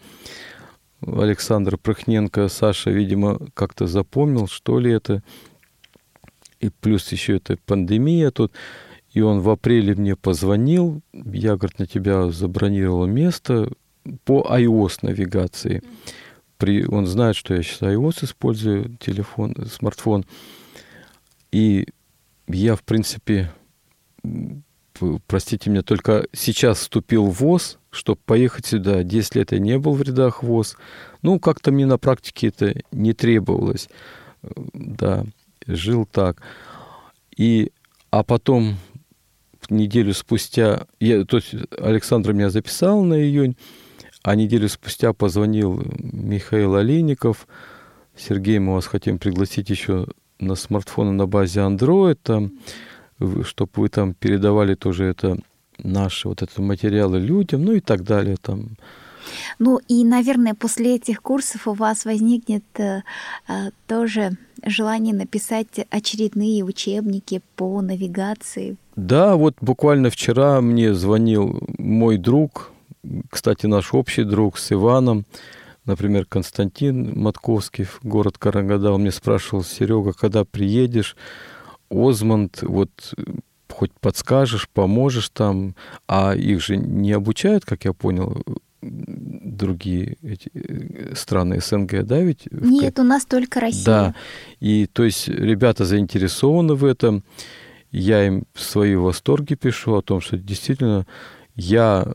[1.03, 5.22] Александр Прохненко, Саша, видимо, как-то запомнил, что ли это.
[6.61, 8.53] И плюс еще это пандемия тут.
[9.12, 11.01] И он в апреле мне позвонил.
[11.12, 13.72] Я, говорит, на тебя забронировал место
[14.24, 15.83] по iOS навигации.
[16.59, 20.26] При, он знает, что я сейчас iOS использую, телефон, смартфон.
[21.51, 21.89] И
[22.53, 23.53] я, в принципе,
[25.26, 29.03] простите меня, только сейчас вступил в ВОЗ, чтобы поехать сюда.
[29.03, 30.76] 10 лет я не был в рядах ВОЗ.
[31.22, 33.88] Ну, как-то мне на практике это не требовалось.
[34.42, 35.24] Да,
[35.66, 36.42] жил так.
[37.36, 37.72] И,
[38.11, 38.76] а потом
[39.70, 43.57] неделю спустя, я, то есть Александр меня записал на июнь,
[44.22, 47.46] а неделю спустя позвонил Михаил Олейников.
[48.16, 50.07] Сергей, мы вас хотим пригласить еще
[50.41, 52.53] на смартфоны на базе Android, там,
[53.43, 55.38] чтобы вы там передавали тоже это
[55.78, 58.76] наши вот это материалы людям, ну и так далее там.
[59.59, 63.03] Ну и, наверное, после этих курсов у вас возникнет э,
[63.49, 64.32] э, тоже
[64.64, 68.76] желание написать очередные учебники по навигации.
[68.97, 72.72] Да, вот буквально вчера мне звонил мой друг,
[73.30, 75.24] кстати, наш общий друг с Иваном,
[75.91, 81.16] например, Константин Матковский, город Карагада, он мне спрашивал, Серега, когда приедешь,
[81.91, 82.91] Озмонд, вот
[83.68, 85.74] хоть подскажешь, поможешь там,
[86.07, 88.43] а их же не обучают, как я понял,
[88.82, 92.47] другие эти э, страны СНГ, да, ведь?
[92.51, 93.84] Нет, у нас только Россия.
[93.84, 94.14] Да,
[94.61, 97.24] и то есть ребята заинтересованы в этом,
[97.91, 101.07] я им свои восторги пишу о том, что действительно
[101.57, 102.07] я,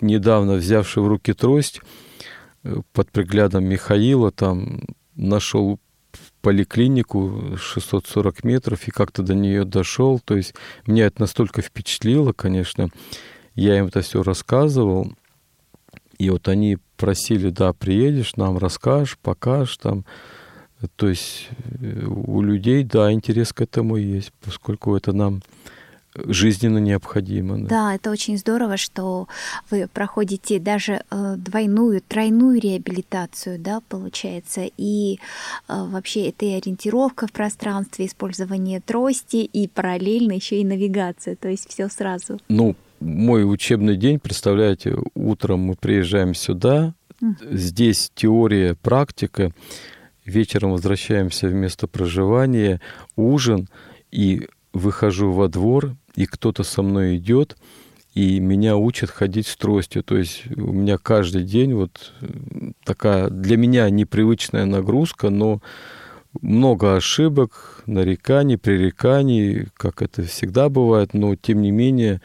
[0.00, 1.86] недавно взявший в руки трость, э,
[2.92, 4.80] под приглядом Михаила там
[5.14, 5.78] нашел
[6.42, 10.20] поликлинику 640 метров и как-то до нее дошел.
[10.20, 10.54] То есть
[10.86, 12.88] меня это настолько впечатлило, конечно.
[13.54, 15.12] Я им это все рассказывал.
[16.18, 20.04] И вот они просили, да, приедешь, нам расскажешь, покажешь там.
[20.96, 21.48] То есть
[21.80, 25.42] э, у людей, да, интерес к этому есть, поскольку это нам
[26.14, 27.58] жизненно необходимо.
[27.58, 27.68] Да.
[27.68, 29.28] да, это очень здорово, что
[29.70, 35.18] вы проходите даже э, двойную, тройную реабилитацию, да, получается, и э,
[35.68, 41.68] вообще это и ориентировка в пространстве, использование трости, и параллельно еще и навигация, то есть
[41.68, 42.38] все сразу.
[42.48, 47.56] Ну, мой учебный день, представляете, утром мы приезжаем сюда, mm.
[47.56, 49.52] здесь теория, практика,
[50.24, 52.80] вечером возвращаемся в место проживания,
[53.16, 53.68] ужин,
[54.10, 57.56] и выхожу во двор, и кто-то со мной идет,
[58.14, 60.02] и меня учат ходить с тростью.
[60.02, 65.62] То есть у меня каждый день вот э, такая для меня непривычная нагрузка, но
[66.40, 72.20] много ошибок, нареканий, пререканий, как это всегда бывает, но тем не менее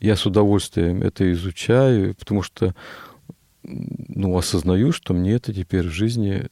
[0.00, 2.74] я с удовольствием это изучаю, потому что
[3.62, 6.48] ну, осознаю, что мне это теперь в жизни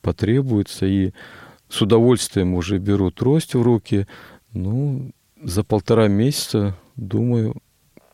[0.00, 1.12] потребуется, и
[1.68, 4.06] с удовольствием уже беру трость в руки,
[4.52, 5.12] ну,
[5.44, 7.56] за полтора месяца, думаю,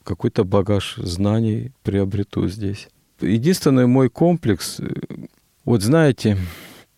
[0.04, 2.88] какой-то багаж знаний приобрету здесь.
[3.20, 4.88] Единственный мой комплекс, э,
[5.64, 6.36] вот знаете,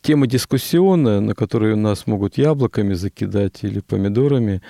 [0.00, 4.62] тема дискуссионная, на которую нас могут яблоками закидать или помидорами,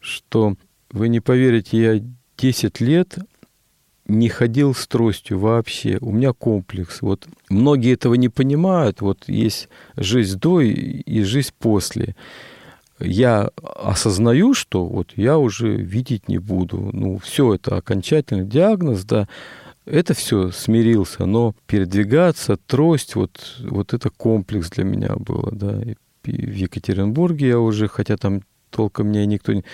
[0.00, 0.54] что
[0.90, 2.02] вы не поверите, я
[2.36, 3.18] 10 лет
[4.06, 5.98] не ходил с тростью вообще.
[6.00, 7.02] У меня комплекс.
[7.02, 9.02] Вот многие этого не понимают.
[9.02, 12.16] Вот есть жизнь до и жизнь после.
[13.00, 16.90] Я осознаю, что вот я уже видеть не буду.
[16.92, 19.28] Ну, все это окончательный диагноз, да.
[19.84, 25.80] Это все смирился, но передвигаться, трость, вот, вот это комплекс для меня было, да.
[25.82, 25.94] И
[26.24, 29.64] в Екатеринбурге я уже, хотя там толком меня никто не...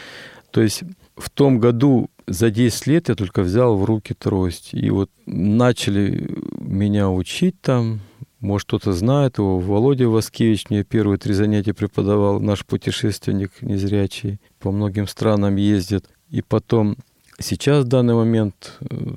[0.53, 0.85] То есть
[1.16, 4.70] в том году за 10 лет я только взял в руки трость.
[4.72, 8.01] И вот начали меня учить там.
[8.45, 9.59] Может, кто-то знает его.
[9.59, 12.40] Володя Васкевич мне первые три занятия преподавал.
[12.40, 14.38] Наш путешественник незрячий.
[14.61, 16.11] По многим странам ездит.
[16.28, 16.99] И потом,
[17.38, 19.14] сейчас в данный момент, э,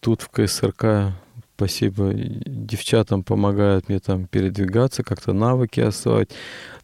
[0.00, 1.12] тут в КСРК,
[1.54, 6.30] спасибо, девчатам помогают мне там передвигаться, как-то навыки осваивать.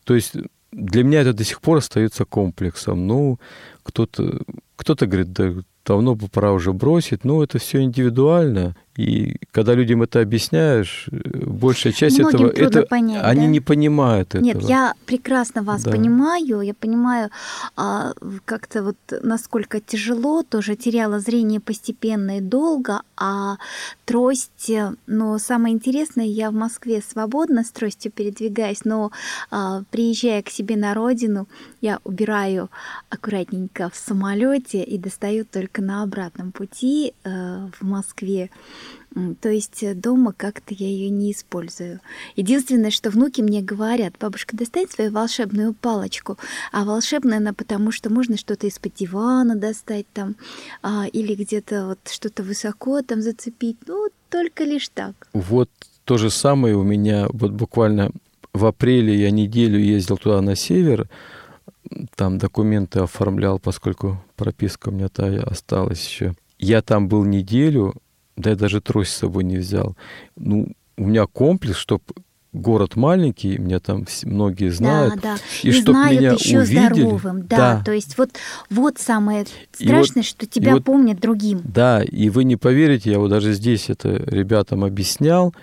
[0.04, 0.34] То есть
[0.72, 3.06] для меня это до сих пор остается комплексом.
[3.06, 3.40] Ну,
[3.82, 4.42] кто-то
[4.76, 5.54] кто-то говорит, да
[5.86, 7.24] давно бы пора уже бросить.
[7.24, 8.76] Ну, это все индивидуально.
[8.96, 13.46] И когда людям это объясняешь, большая часть Многим этого, это понять, они да?
[13.46, 14.44] не понимают этого.
[14.44, 15.90] Нет, я прекрасно вас Да.
[15.90, 16.60] понимаю.
[16.60, 17.30] Я понимаю,
[17.74, 18.12] а,
[18.44, 23.56] как-то вот насколько тяжело, тоже теряла зрение постепенно и долго, а
[24.04, 24.70] трость,
[25.06, 29.10] но самое интересное, я в Москве свободно с тростью передвигаюсь, но
[29.50, 31.48] а, приезжая к себе на родину,
[31.80, 32.68] я убираю
[33.08, 38.50] аккуратненько в самолете и достаю только на обратном пути э, в Москве.
[39.40, 42.00] То есть э, дома как-то я ее не использую.
[42.34, 46.38] Единственное, что внуки мне говорят, бабушка, достань свою волшебную палочку.
[46.72, 50.36] А волшебная она потому, что можно что-то из-под дивана достать там,
[50.82, 53.76] а, или где-то вот что-то высоко там зацепить.
[53.86, 55.28] Ну, только лишь так.
[55.34, 55.70] Вот
[56.04, 58.10] то же самое у меня вот буквально
[58.52, 61.08] в апреле я неделю ездил туда на север,
[62.16, 66.34] там документы оформлял, поскольку прописка у меня та осталась еще.
[66.58, 67.94] Я там был неделю,
[68.36, 69.96] да я даже трость с собой не взял.
[70.36, 72.04] Ну, у меня комплекс, чтобы
[72.52, 75.14] город маленький, меня там многие знают.
[75.16, 75.36] да, да.
[75.62, 76.86] И, И, чтоб знают меня еще увидели.
[77.02, 77.46] здоровым.
[77.46, 77.82] Да, Да.
[77.84, 78.30] то есть вот,
[78.68, 79.46] вот самое
[79.78, 81.62] И страшное, вот- что и тебя вот- помнят другим.
[81.64, 85.54] Да, и вы не поверите, я вот даже здесь это ребятам объяснял,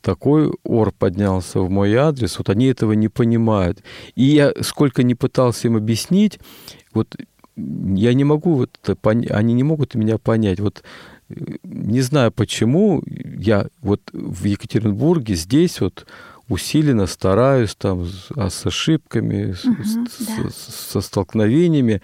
[0.00, 3.78] такой ор поднялся в мой адрес, вот они этого не понимают.
[4.16, 6.40] И я сколько не пытался им объяснить,
[6.92, 7.16] вот
[7.56, 10.58] я не могу вот это они не могут меня понять.
[10.58, 10.82] Вот
[11.62, 16.06] не знаю почему, я вот в Екатеринбурге здесь вот
[16.48, 18.06] усиленно стараюсь там
[18.36, 20.50] а с ошибками, Мгм, с- да.
[20.50, 22.02] с- со столкновениями.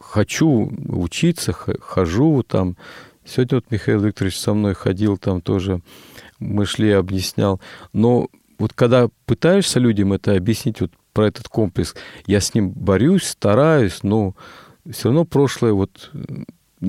[0.00, 2.76] Хочу учиться, хожу там.
[3.26, 5.80] Сегодня вот Михаил Викторович со мной ходил там тоже,
[6.38, 7.60] мы шли, объяснял.
[7.92, 8.28] Но
[8.58, 11.94] вот когда пытаешься людям это объяснить, вот про этот комплекс,
[12.26, 14.34] я с ним борюсь, стараюсь, но
[14.90, 16.10] все равно прошлое вот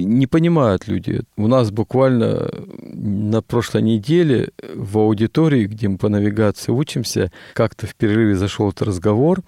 [0.03, 1.21] не понимают люди.
[1.37, 2.49] У нас буквально
[2.81, 8.83] на прошлой неделе в аудитории, где мы по навигации учимся, как-то в перерыве зашел этот
[8.83, 9.43] разговор,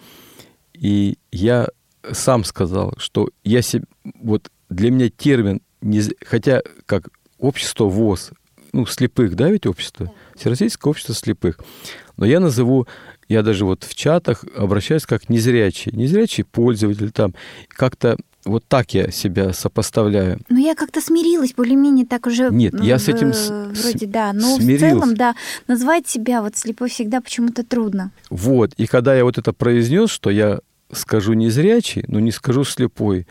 [0.73, 1.67] и я
[2.11, 3.85] сам сказал, что я себе,
[4.21, 8.31] вот для меня термин, не хотя как общество ВОЗ,
[8.73, 10.11] ну, слепых, да, ведь общество?
[10.35, 11.59] Всероссийское общество слепых.
[12.17, 12.87] Но я назову,
[13.27, 15.91] я даже вот в чатах обращаюсь как незрячий.
[15.91, 17.33] Незрячий пользователь там.
[17.69, 18.17] Как-то
[18.47, 20.39] вот так я себя сопоставляю.
[20.49, 22.49] Ну, я как-то смирилась, более-менее так уже.
[22.49, 24.33] Нет, я в- с этим с- Вроде, да.
[24.33, 24.89] Но в смирился.
[24.89, 25.35] целом, да,
[25.67, 28.11] назвать себя вот слепой всегда почему-то трудно.
[28.29, 28.73] Вот.
[28.77, 30.59] И когда я вот это произнес, что я
[30.91, 33.27] скажу незрячий, но не скажу слепой,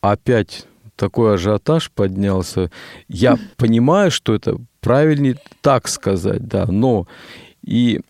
[0.00, 0.66] опять
[0.96, 2.70] такой ажиотаж поднялся.
[3.08, 7.06] Я понимаю, что это правильнее так сказать, да, но
[7.62, 8.00] и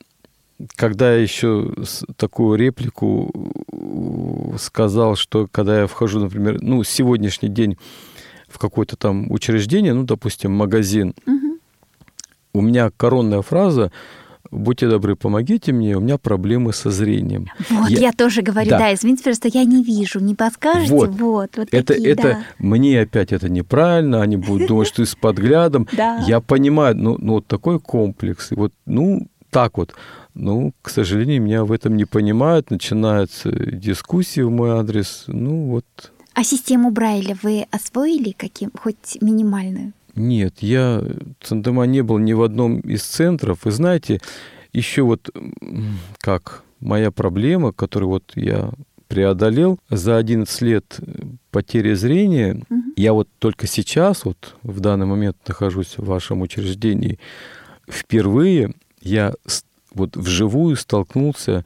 [0.76, 1.72] когда я еще
[2.16, 3.30] такую реплику
[3.72, 7.76] э, сказал, что когда я вхожу, например, ну, сегодняшний день
[8.48, 11.58] в какое-то там учреждение, ну, допустим, магазин, Мгм.
[12.54, 13.92] у меня коронная фраза
[14.50, 17.48] «Будьте добры, помогите мне, у меня проблемы со зрением».
[17.68, 18.78] Вот, я, Я- тоже говорю, да.
[18.78, 20.90] да, извините, просто я не вижу, не подскажете?
[20.92, 21.10] Вот.
[21.10, 22.38] Вот, вот, Это, такие, это да.
[22.58, 25.86] мне опять это неправильно, они будут думать, что ты с подглядом.
[26.26, 28.50] Я понимаю, ну, ну вот такой комплекс.
[28.50, 29.94] И вот, ну, так вот.
[30.38, 35.24] Ну, к сожалению, меня в этом не понимают, начинаются дискуссии в мой адрес.
[35.26, 35.84] Ну, вот
[36.34, 39.92] А систему Брайля вы освоили каким, хоть минимальную?
[40.14, 41.02] Нет, я
[41.40, 43.64] Цандема не был ни в одном из центров.
[43.64, 44.20] Вы знаете,
[44.72, 45.28] еще вот
[46.18, 48.70] как моя проблема, которую вот я
[49.08, 51.00] преодолел за 11 лет
[51.50, 52.92] потери зрения, Мгм.
[52.96, 57.18] Я вот только сейчас, вот в данный момент нахожусь в вашем учреждении,
[57.88, 59.34] впервые я
[59.98, 61.64] вот вживую столкнулся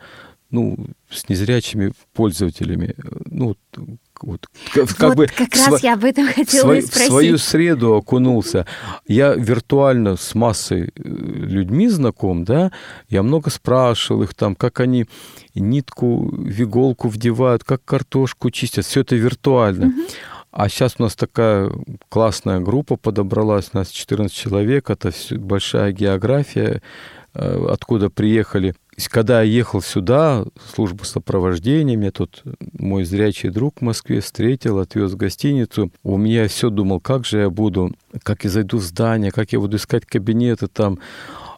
[0.53, 0.77] ну,
[1.11, 2.95] с незрячими пользователями.
[3.25, 3.57] Ну,
[4.21, 5.83] вот, как, вот бы как раз св...
[5.83, 7.09] я об этом хотела свой, спросить.
[7.09, 8.67] В свою среду окунулся.
[9.09, 12.71] Я виртуально с массой э, людьми знаком, да,
[13.09, 15.07] я много спрашивал их там, как они
[15.55, 19.87] нитку в иголку вдевают, как картошку чистят, все это виртуально.
[19.87, 20.03] Угу.
[20.53, 21.73] А сейчас у нас такая
[22.11, 26.83] классная группа подобралась, у нас 14 человек, это большая география,
[27.35, 28.75] откуда приехали
[29.11, 32.43] когда я ехал сюда, служба сопровождения, меня тут
[32.79, 35.91] мой зрячий друг в Москве встретил, отвез в гостиницу.
[36.03, 39.61] У меня все думал, как же я буду, как я зайду в здание, как я
[39.61, 40.99] буду искать кабинеты там.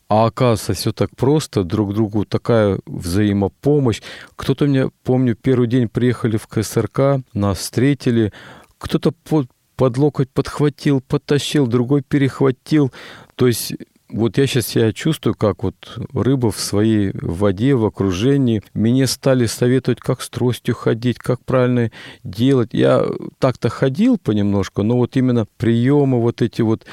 [0.08, 4.00] А оказывается, все так просто, друг другу такая взаимопомощь.
[4.36, 8.32] Кто-то мне, помню, первый день приехали в КСРК, нас встретили,
[8.78, 12.92] кто-то под, под локоть подхватил, подтащил, другой перехватил.
[13.34, 13.72] То есть
[14.10, 18.62] вот я сейчас себя чувствую, как вот рыба в своей воде, в окружении.
[18.74, 21.90] Мне стали советовать, как с тростью ходить, как правильно
[22.22, 22.70] делать.
[22.72, 23.06] Я
[23.38, 26.84] так-то ходил понемножку, но вот именно приемы вот эти вот.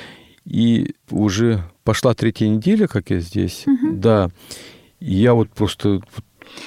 [0.45, 3.93] И уже пошла третья неделя, как я здесь, угу.
[3.93, 4.31] да.
[4.99, 6.01] я вот просто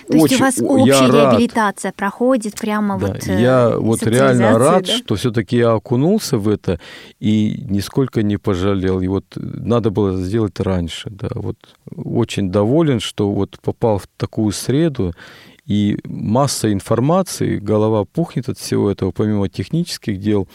[0.08, 1.96] то есть у вас общая реабилитация рад.
[1.96, 4.96] проходит прямо да, вот Я э, вот реально рад, да?
[4.96, 6.80] что все-таки я окунулся в это
[7.20, 9.00] и нисколько не пожалел.
[9.00, 11.10] И вот надо было сделать раньше.
[11.10, 11.28] Да.
[11.34, 11.56] Вот
[11.94, 15.14] очень доволен, что вот попал в такую среду,
[15.66, 20.46] и масса информации, голова пухнет от всего этого, помимо технических дел,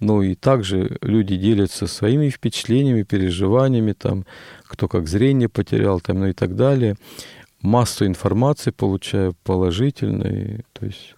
[0.00, 4.26] но и также люди делятся своими впечатлениями, переживаниями, там,
[4.64, 6.96] кто как зрение потерял, там, ну и так далее
[7.62, 10.64] массу информации получаю положительной.
[10.72, 11.14] То есть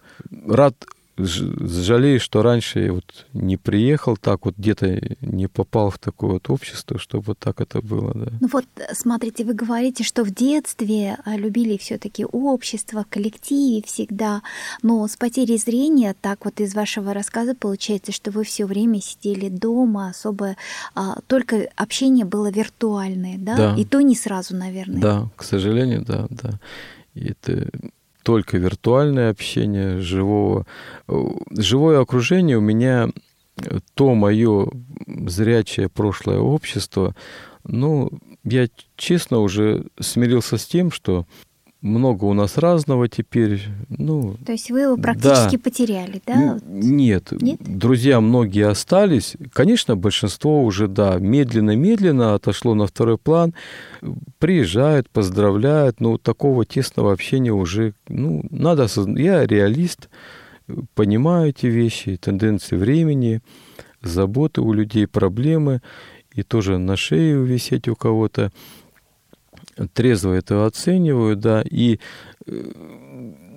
[0.47, 0.75] рад,
[1.17, 6.49] жалею, что раньше я вот не приехал так, вот где-то не попал в такое вот
[6.49, 8.31] общество, чтобы вот так это было, да.
[8.41, 14.41] Ну вот, смотрите, вы говорите, что в детстве а, любили все таки общество, коллективе всегда,
[14.81, 19.49] но с потерей зрения, так вот из вашего рассказа получается, что вы все время сидели
[19.49, 20.55] дома, особо
[20.95, 23.55] а, только общение было виртуальное, да?
[23.55, 23.75] да?
[23.77, 25.01] И то не сразу, наверное.
[25.01, 26.59] Да, к сожалению, да, да.
[27.13, 27.69] И это
[28.23, 30.65] только виртуальное общение, живого.
[31.51, 33.09] Живое окружение у меня
[33.93, 34.67] то мое
[35.05, 37.15] зрячее прошлое общество,
[37.63, 38.09] ну,
[38.43, 41.25] я честно уже смирился с тем, что
[41.83, 43.61] много у нас разного теперь.
[43.89, 45.61] Ну, То есть вы его практически да.
[45.61, 46.57] потеряли, да?
[46.65, 47.31] Нет.
[47.33, 47.59] Нет.
[47.59, 49.35] Друзья многие остались.
[49.51, 53.53] Конечно, большинство уже, да, медленно-медленно отошло на второй план.
[54.39, 58.87] Приезжают, поздравляют, но такого тесного общения уже, ну, надо...
[59.17, 60.09] Я реалист,
[60.95, 63.41] понимаю эти вещи, тенденции времени,
[64.01, 65.81] заботы у людей, проблемы,
[66.33, 68.51] и тоже на шее висеть у кого-то
[69.93, 71.99] трезво это оцениваю, да, и
[72.45, 72.71] э,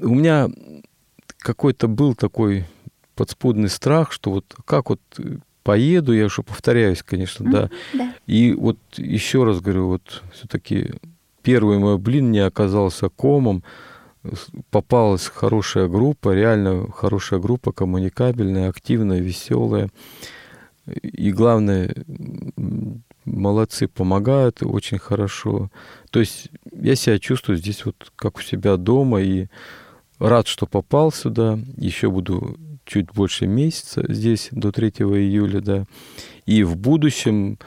[0.02, 0.48] у меня
[1.38, 2.64] какой-то был такой
[3.14, 5.00] подспудный страх, что вот как вот
[5.62, 7.70] поеду, я уже повторяюсь, конечно, да.
[7.92, 8.14] да.
[8.26, 10.92] И вот еще раз говорю, вот все-таки
[11.42, 13.64] первый мой блин не оказался комом,
[14.70, 19.90] попалась хорошая группа, реально хорошая группа, коммуникабельная, активная, веселая.
[21.02, 21.94] И главное,
[23.26, 25.70] молодцы, помогают очень хорошо.
[26.10, 29.48] То есть я себя чувствую здесь вот как у себя дома и
[30.18, 31.58] рад, что попал сюда.
[31.76, 35.84] Еще буду чуть больше месяца здесь до 3 июля, да.
[36.46, 37.58] И в будущем,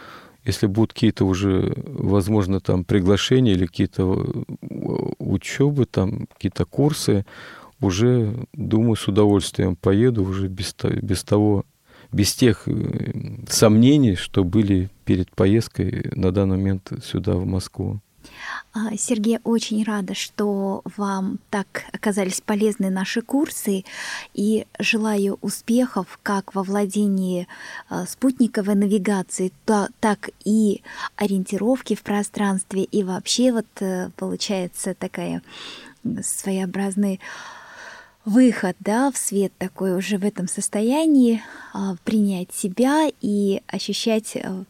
[0.45, 4.45] если будут какие-то уже, возможно, там приглашения или какие-то
[5.19, 7.25] учебы, там какие-то курсы,
[7.81, 11.65] уже, думаю, с удовольствием поеду уже без, без того
[12.11, 13.11] без тех э,
[13.47, 17.99] сомнений, что были перед поездкой на данный момент сюда, в Москву.
[18.73, 23.83] А, Сергей, очень рада, что вам так оказались полезны наши курсы
[24.33, 27.47] и желаю успехов как во владении
[27.89, 30.81] а, спутниковой навигации, так и
[31.15, 35.41] ориентировки в пространстве и вообще вот э, получается такая
[36.21, 37.19] своеобразная
[38.29, 41.41] выход да, в свет такой уже в этом состоянии,
[41.73, 44.65] а, принять себя и ощущать э,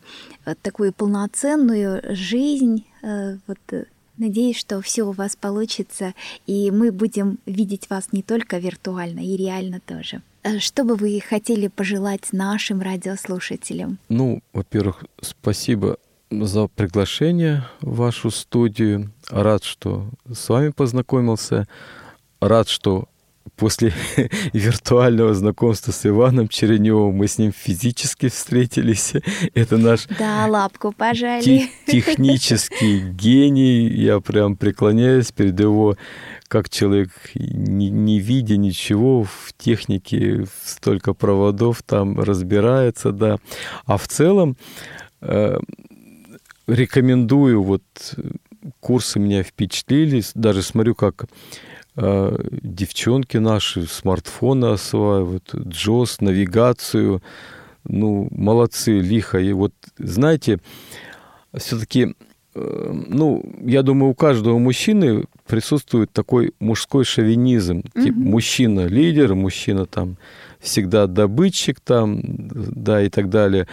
[0.61, 2.85] такую полноценную жизнь.
[3.01, 3.85] Э, вот, э,
[4.17, 6.13] надеюсь, что все у вас получится,
[6.47, 10.21] и мы будем видеть вас не только виртуально, и реально тоже.
[10.59, 13.97] Что бы вы хотели пожелать нашим радиослушателям?
[14.07, 15.97] Ну, во-первых, спасибо
[16.31, 19.11] за приглашение в вашу студию.
[19.29, 21.67] Рад, что с вами познакомился.
[22.39, 23.09] Рад, что
[23.55, 23.93] после
[24.53, 29.13] виртуального знакомства с Иваном Череневым мы с ним физически встретились.
[29.53, 31.69] Это наш да, лапку пожали.
[31.85, 33.87] технический гений.
[33.87, 35.97] Я прям преклоняюсь перед его
[36.47, 43.37] как человек, не, не видя ничего в технике, столько проводов там разбирается, да.
[43.85, 44.57] А в целом
[45.21, 45.59] э,
[46.65, 47.83] рекомендую, вот
[48.79, 51.25] курсы меня впечатлили, даже смотрю, как
[51.99, 57.21] девчонки наши смартфоны осваивают, джос, навигацию,
[57.83, 59.39] ну, молодцы, лихо.
[59.39, 60.59] И вот, знаете,
[61.53, 62.15] все-таки,
[62.55, 67.79] э, ну, я думаю, у каждого мужчины присутствует такой мужской шовинизм.
[67.79, 68.03] Mm-hmm.
[68.03, 70.17] Типа мужчина лидер, мужчина там
[70.59, 73.67] всегда добытчик там, да, и так далее.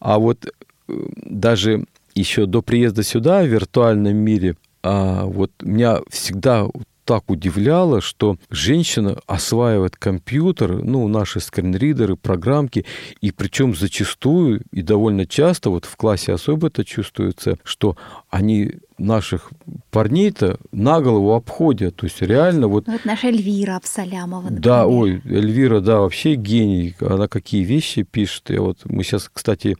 [0.00, 0.92] А вот э,
[1.24, 6.66] даже еще до приезда сюда в виртуальном мире, а вот меня всегда
[7.04, 12.84] так удивляло, что женщина осваивает компьютер, ну, наши скринридеры, программки,
[13.20, 17.96] и причем зачастую и довольно часто, вот в классе особо это чувствуется, что
[18.30, 19.50] они наших
[19.90, 21.96] парней-то на голову обходят.
[21.96, 22.86] То есть реально вот...
[22.86, 24.62] Вот наша Эльвира Абсалямова, например.
[24.62, 26.94] Да, ой, Эльвира, да, вообще гений.
[27.00, 28.50] Она какие вещи пишет.
[28.50, 29.76] И вот мы сейчас, кстати,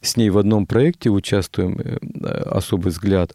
[0.00, 1.98] с ней в одном проекте участвуем, э,
[2.46, 3.32] «Особый взгляд».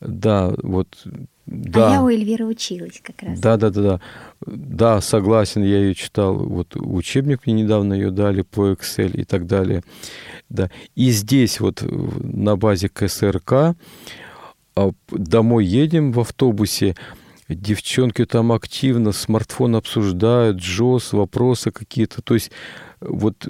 [0.00, 1.04] Да, вот
[1.50, 1.90] да.
[1.90, 3.40] А я у Эльвиры училась как раз.
[3.40, 4.00] Да, да, да, да.
[4.46, 6.36] Да, согласен, я ее читал.
[6.36, 9.82] Вот учебник мне недавно ее дали по Excel и так далее.
[10.50, 10.70] Да.
[10.94, 13.52] И здесь вот на базе КСРК
[14.76, 16.94] а, домой едем в автобусе,
[17.48, 22.20] девчонки там активно смартфон обсуждают, джос, вопросы какие-то.
[22.20, 22.50] То есть
[23.00, 23.46] вот,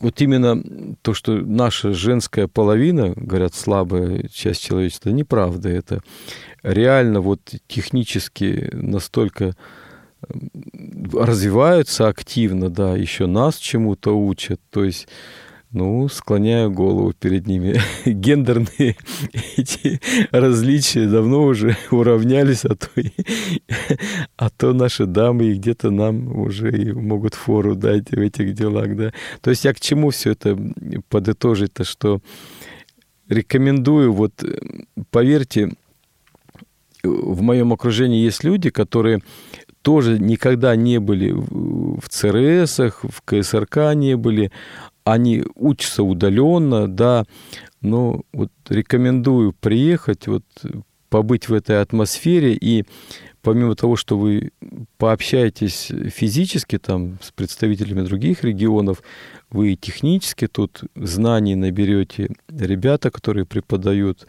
[0.00, 0.62] вот именно
[1.02, 5.68] то, что наша женская половина, говорят, слабая часть человечества, неправда.
[5.68, 6.00] Это
[6.62, 9.54] реально вот технически настолько
[11.12, 14.60] развиваются активно, да, еще нас чему-то учат.
[14.70, 15.08] То есть
[15.76, 17.78] ну, склоняю голову перед ними.
[18.06, 18.96] Гендерные
[19.56, 20.00] эти
[20.30, 23.10] различия давно уже уравнялись, а то, и,
[24.36, 28.96] а то наши дамы и где-то нам уже и могут фору дать в этих делах,
[28.96, 29.12] да.
[29.42, 30.58] То есть я к чему все это
[31.10, 32.20] подытожить-то, что
[33.28, 34.32] рекомендую, вот
[35.10, 35.72] поверьте,
[37.02, 39.20] в моем окружении есть люди, которые
[39.86, 44.50] тоже никогда не были в ЦРСах, в КСРК не были,
[45.06, 47.24] они учатся удаленно, да,
[47.80, 50.42] но вот рекомендую приехать, вот
[51.08, 52.84] побыть в этой атмосфере и
[53.40, 54.50] помимо того, что вы
[54.98, 59.04] пообщаетесь физически там с представителями других регионов,
[59.48, 62.30] вы технически тут знаний наберете.
[62.48, 64.26] Ребята, которые преподают,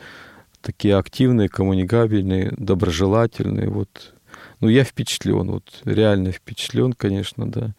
[0.61, 3.69] такие активные, коммуникабельные, доброжелательные.
[3.69, 4.13] Вот.
[4.59, 7.73] Ну, я впечатлен, вот реально впечатлен, конечно, да.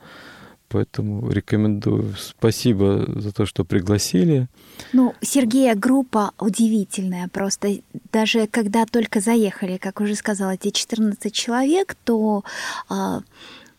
[0.69, 2.15] Поэтому рекомендую.
[2.19, 4.49] Спасибо за то, что пригласили.
[4.93, 7.79] Ну, Сергея группа удивительная просто.
[8.13, 12.45] Даже когда только заехали, как уже сказала, эти 14 человек, то
[12.91, 13.21] э,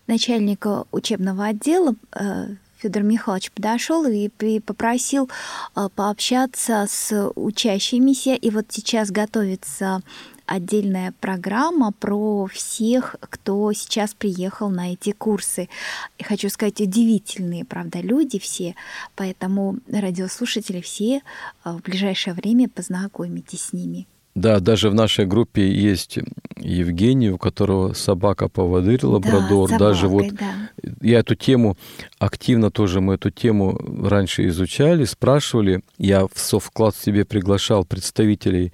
[0.07, 4.29] начальник учебного отдела э, Федор Михайлович подошел и
[4.59, 5.29] попросил
[5.75, 8.35] э, пообщаться с учащимися.
[8.35, 10.01] И вот сейчас готовится
[10.49, 15.69] отдельная программа про всех, кто сейчас приехал на эти курсы.
[16.17, 18.75] И хочу сказать, удивительные, правда, люди все,
[19.15, 24.07] поэтому радиослушатели все э, в ближайшее время познакомитесь с ними.
[24.35, 26.17] Да, даже в нашей группе есть
[26.57, 29.69] Евгений, у которого собака-поводырь, лабрадор.
[29.69, 30.53] Да, собакой, даже вот да.
[31.01, 31.77] я эту тему
[32.19, 33.77] активно тоже, мы эту тему
[34.07, 35.81] раньше изучали, спрашивали.
[35.97, 38.71] Я в совклад себе приглашал представителей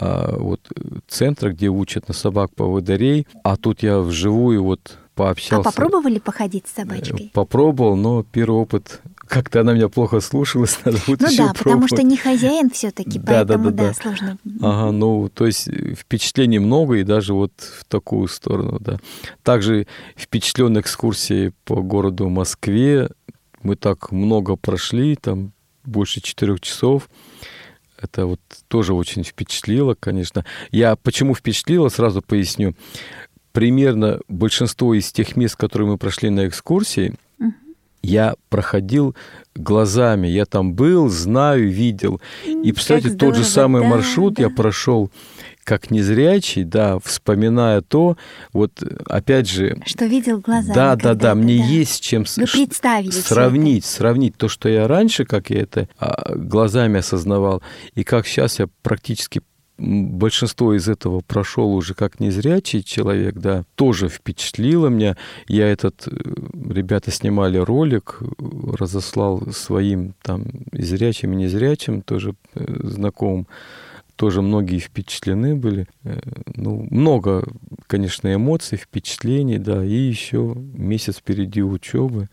[0.00, 0.60] а, вот,
[1.08, 5.68] центра, где учат на собак поводырей, а тут я вживую вот пообщался.
[5.68, 7.26] А попробовали походить с собачкой?
[7.26, 11.52] Э, попробовал, но первый опыт как-то она меня плохо слушалась, надо будет Ну еще да,
[11.52, 11.58] пробовать.
[11.58, 14.38] потому что не хозяин все-таки, да, поэтому да, да, да, сложно.
[14.62, 18.98] Ага, ну то есть впечатлений много и даже вот в такую сторону, да.
[19.42, 19.86] Также
[20.16, 23.10] впечатлен экскурсией по городу Москве.
[23.62, 25.52] Мы так много прошли, там
[25.84, 27.08] больше четырех часов.
[28.00, 30.44] Это вот тоже очень впечатлило, конечно.
[30.70, 32.74] Я почему впечатлило, сразу поясню.
[33.52, 37.14] Примерно большинство из тех мест, которые мы прошли на экскурсии,
[38.02, 39.14] я проходил
[39.54, 40.26] глазами.
[40.26, 42.20] Я там был, знаю, видел.
[42.46, 44.44] И, представляете, тот же самый да, маршрут да.
[44.44, 45.10] я прошел
[45.70, 48.16] как незрячий, да, вспоминая то,
[48.52, 49.80] вот опять же...
[49.86, 50.74] Что видел глазами.
[50.74, 51.64] Да, да, да, мне да.
[51.64, 56.98] есть чем Вы представили сравнить, сравнить то, что я раньше, как я это а, глазами
[56.98, 57.62] осознавал,
[57.94, 59.42] и как сейчас я практически
[59.78, 65.16] большинство из этого прошел уже как незрячий человек, да, тоже впечатлило меня.
[65.46, 66.10] Я этот, э,
[66.68, 68.18] ребята снимали ролик,
[68.76, 73.46] разослал своим там зрячим и незрячим, тоже э, знакомым
[74.20, 75.86] тоже многие впечатлены были.
[76.04, 76.20] Э,
[76.54, 77.42] ну, много,
[77.86, 82.28] конечно, эмоций, впечатлений, да, и еще месяц впереди учебы.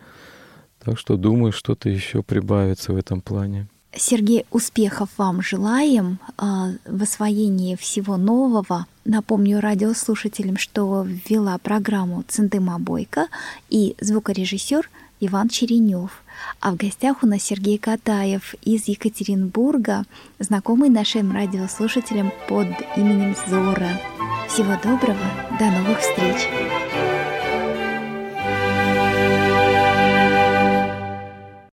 [0.84, 3.68] Так что думаю, что-то еще прибавится в этом плане.
[3.96, 8.86] Сергей, успехов вам желаем а, в освоении всего нового.
[9.06, 13.28] Напомню радиослушателям, что ввела программу Центыма Бойко
[13.70, 14.90] и звукорежиссер
[15.22, 16.22] Иван Черенев.
[16.60, 20.06] А в гостях у нас Сергей Катаев из Екатеринбурга,
[20.40, 24.00] знакомый нашим радиослушателям под именем Зора.
[24.48, 25.26] Всего доброго,
[25.60, 26.87] до новых встреч!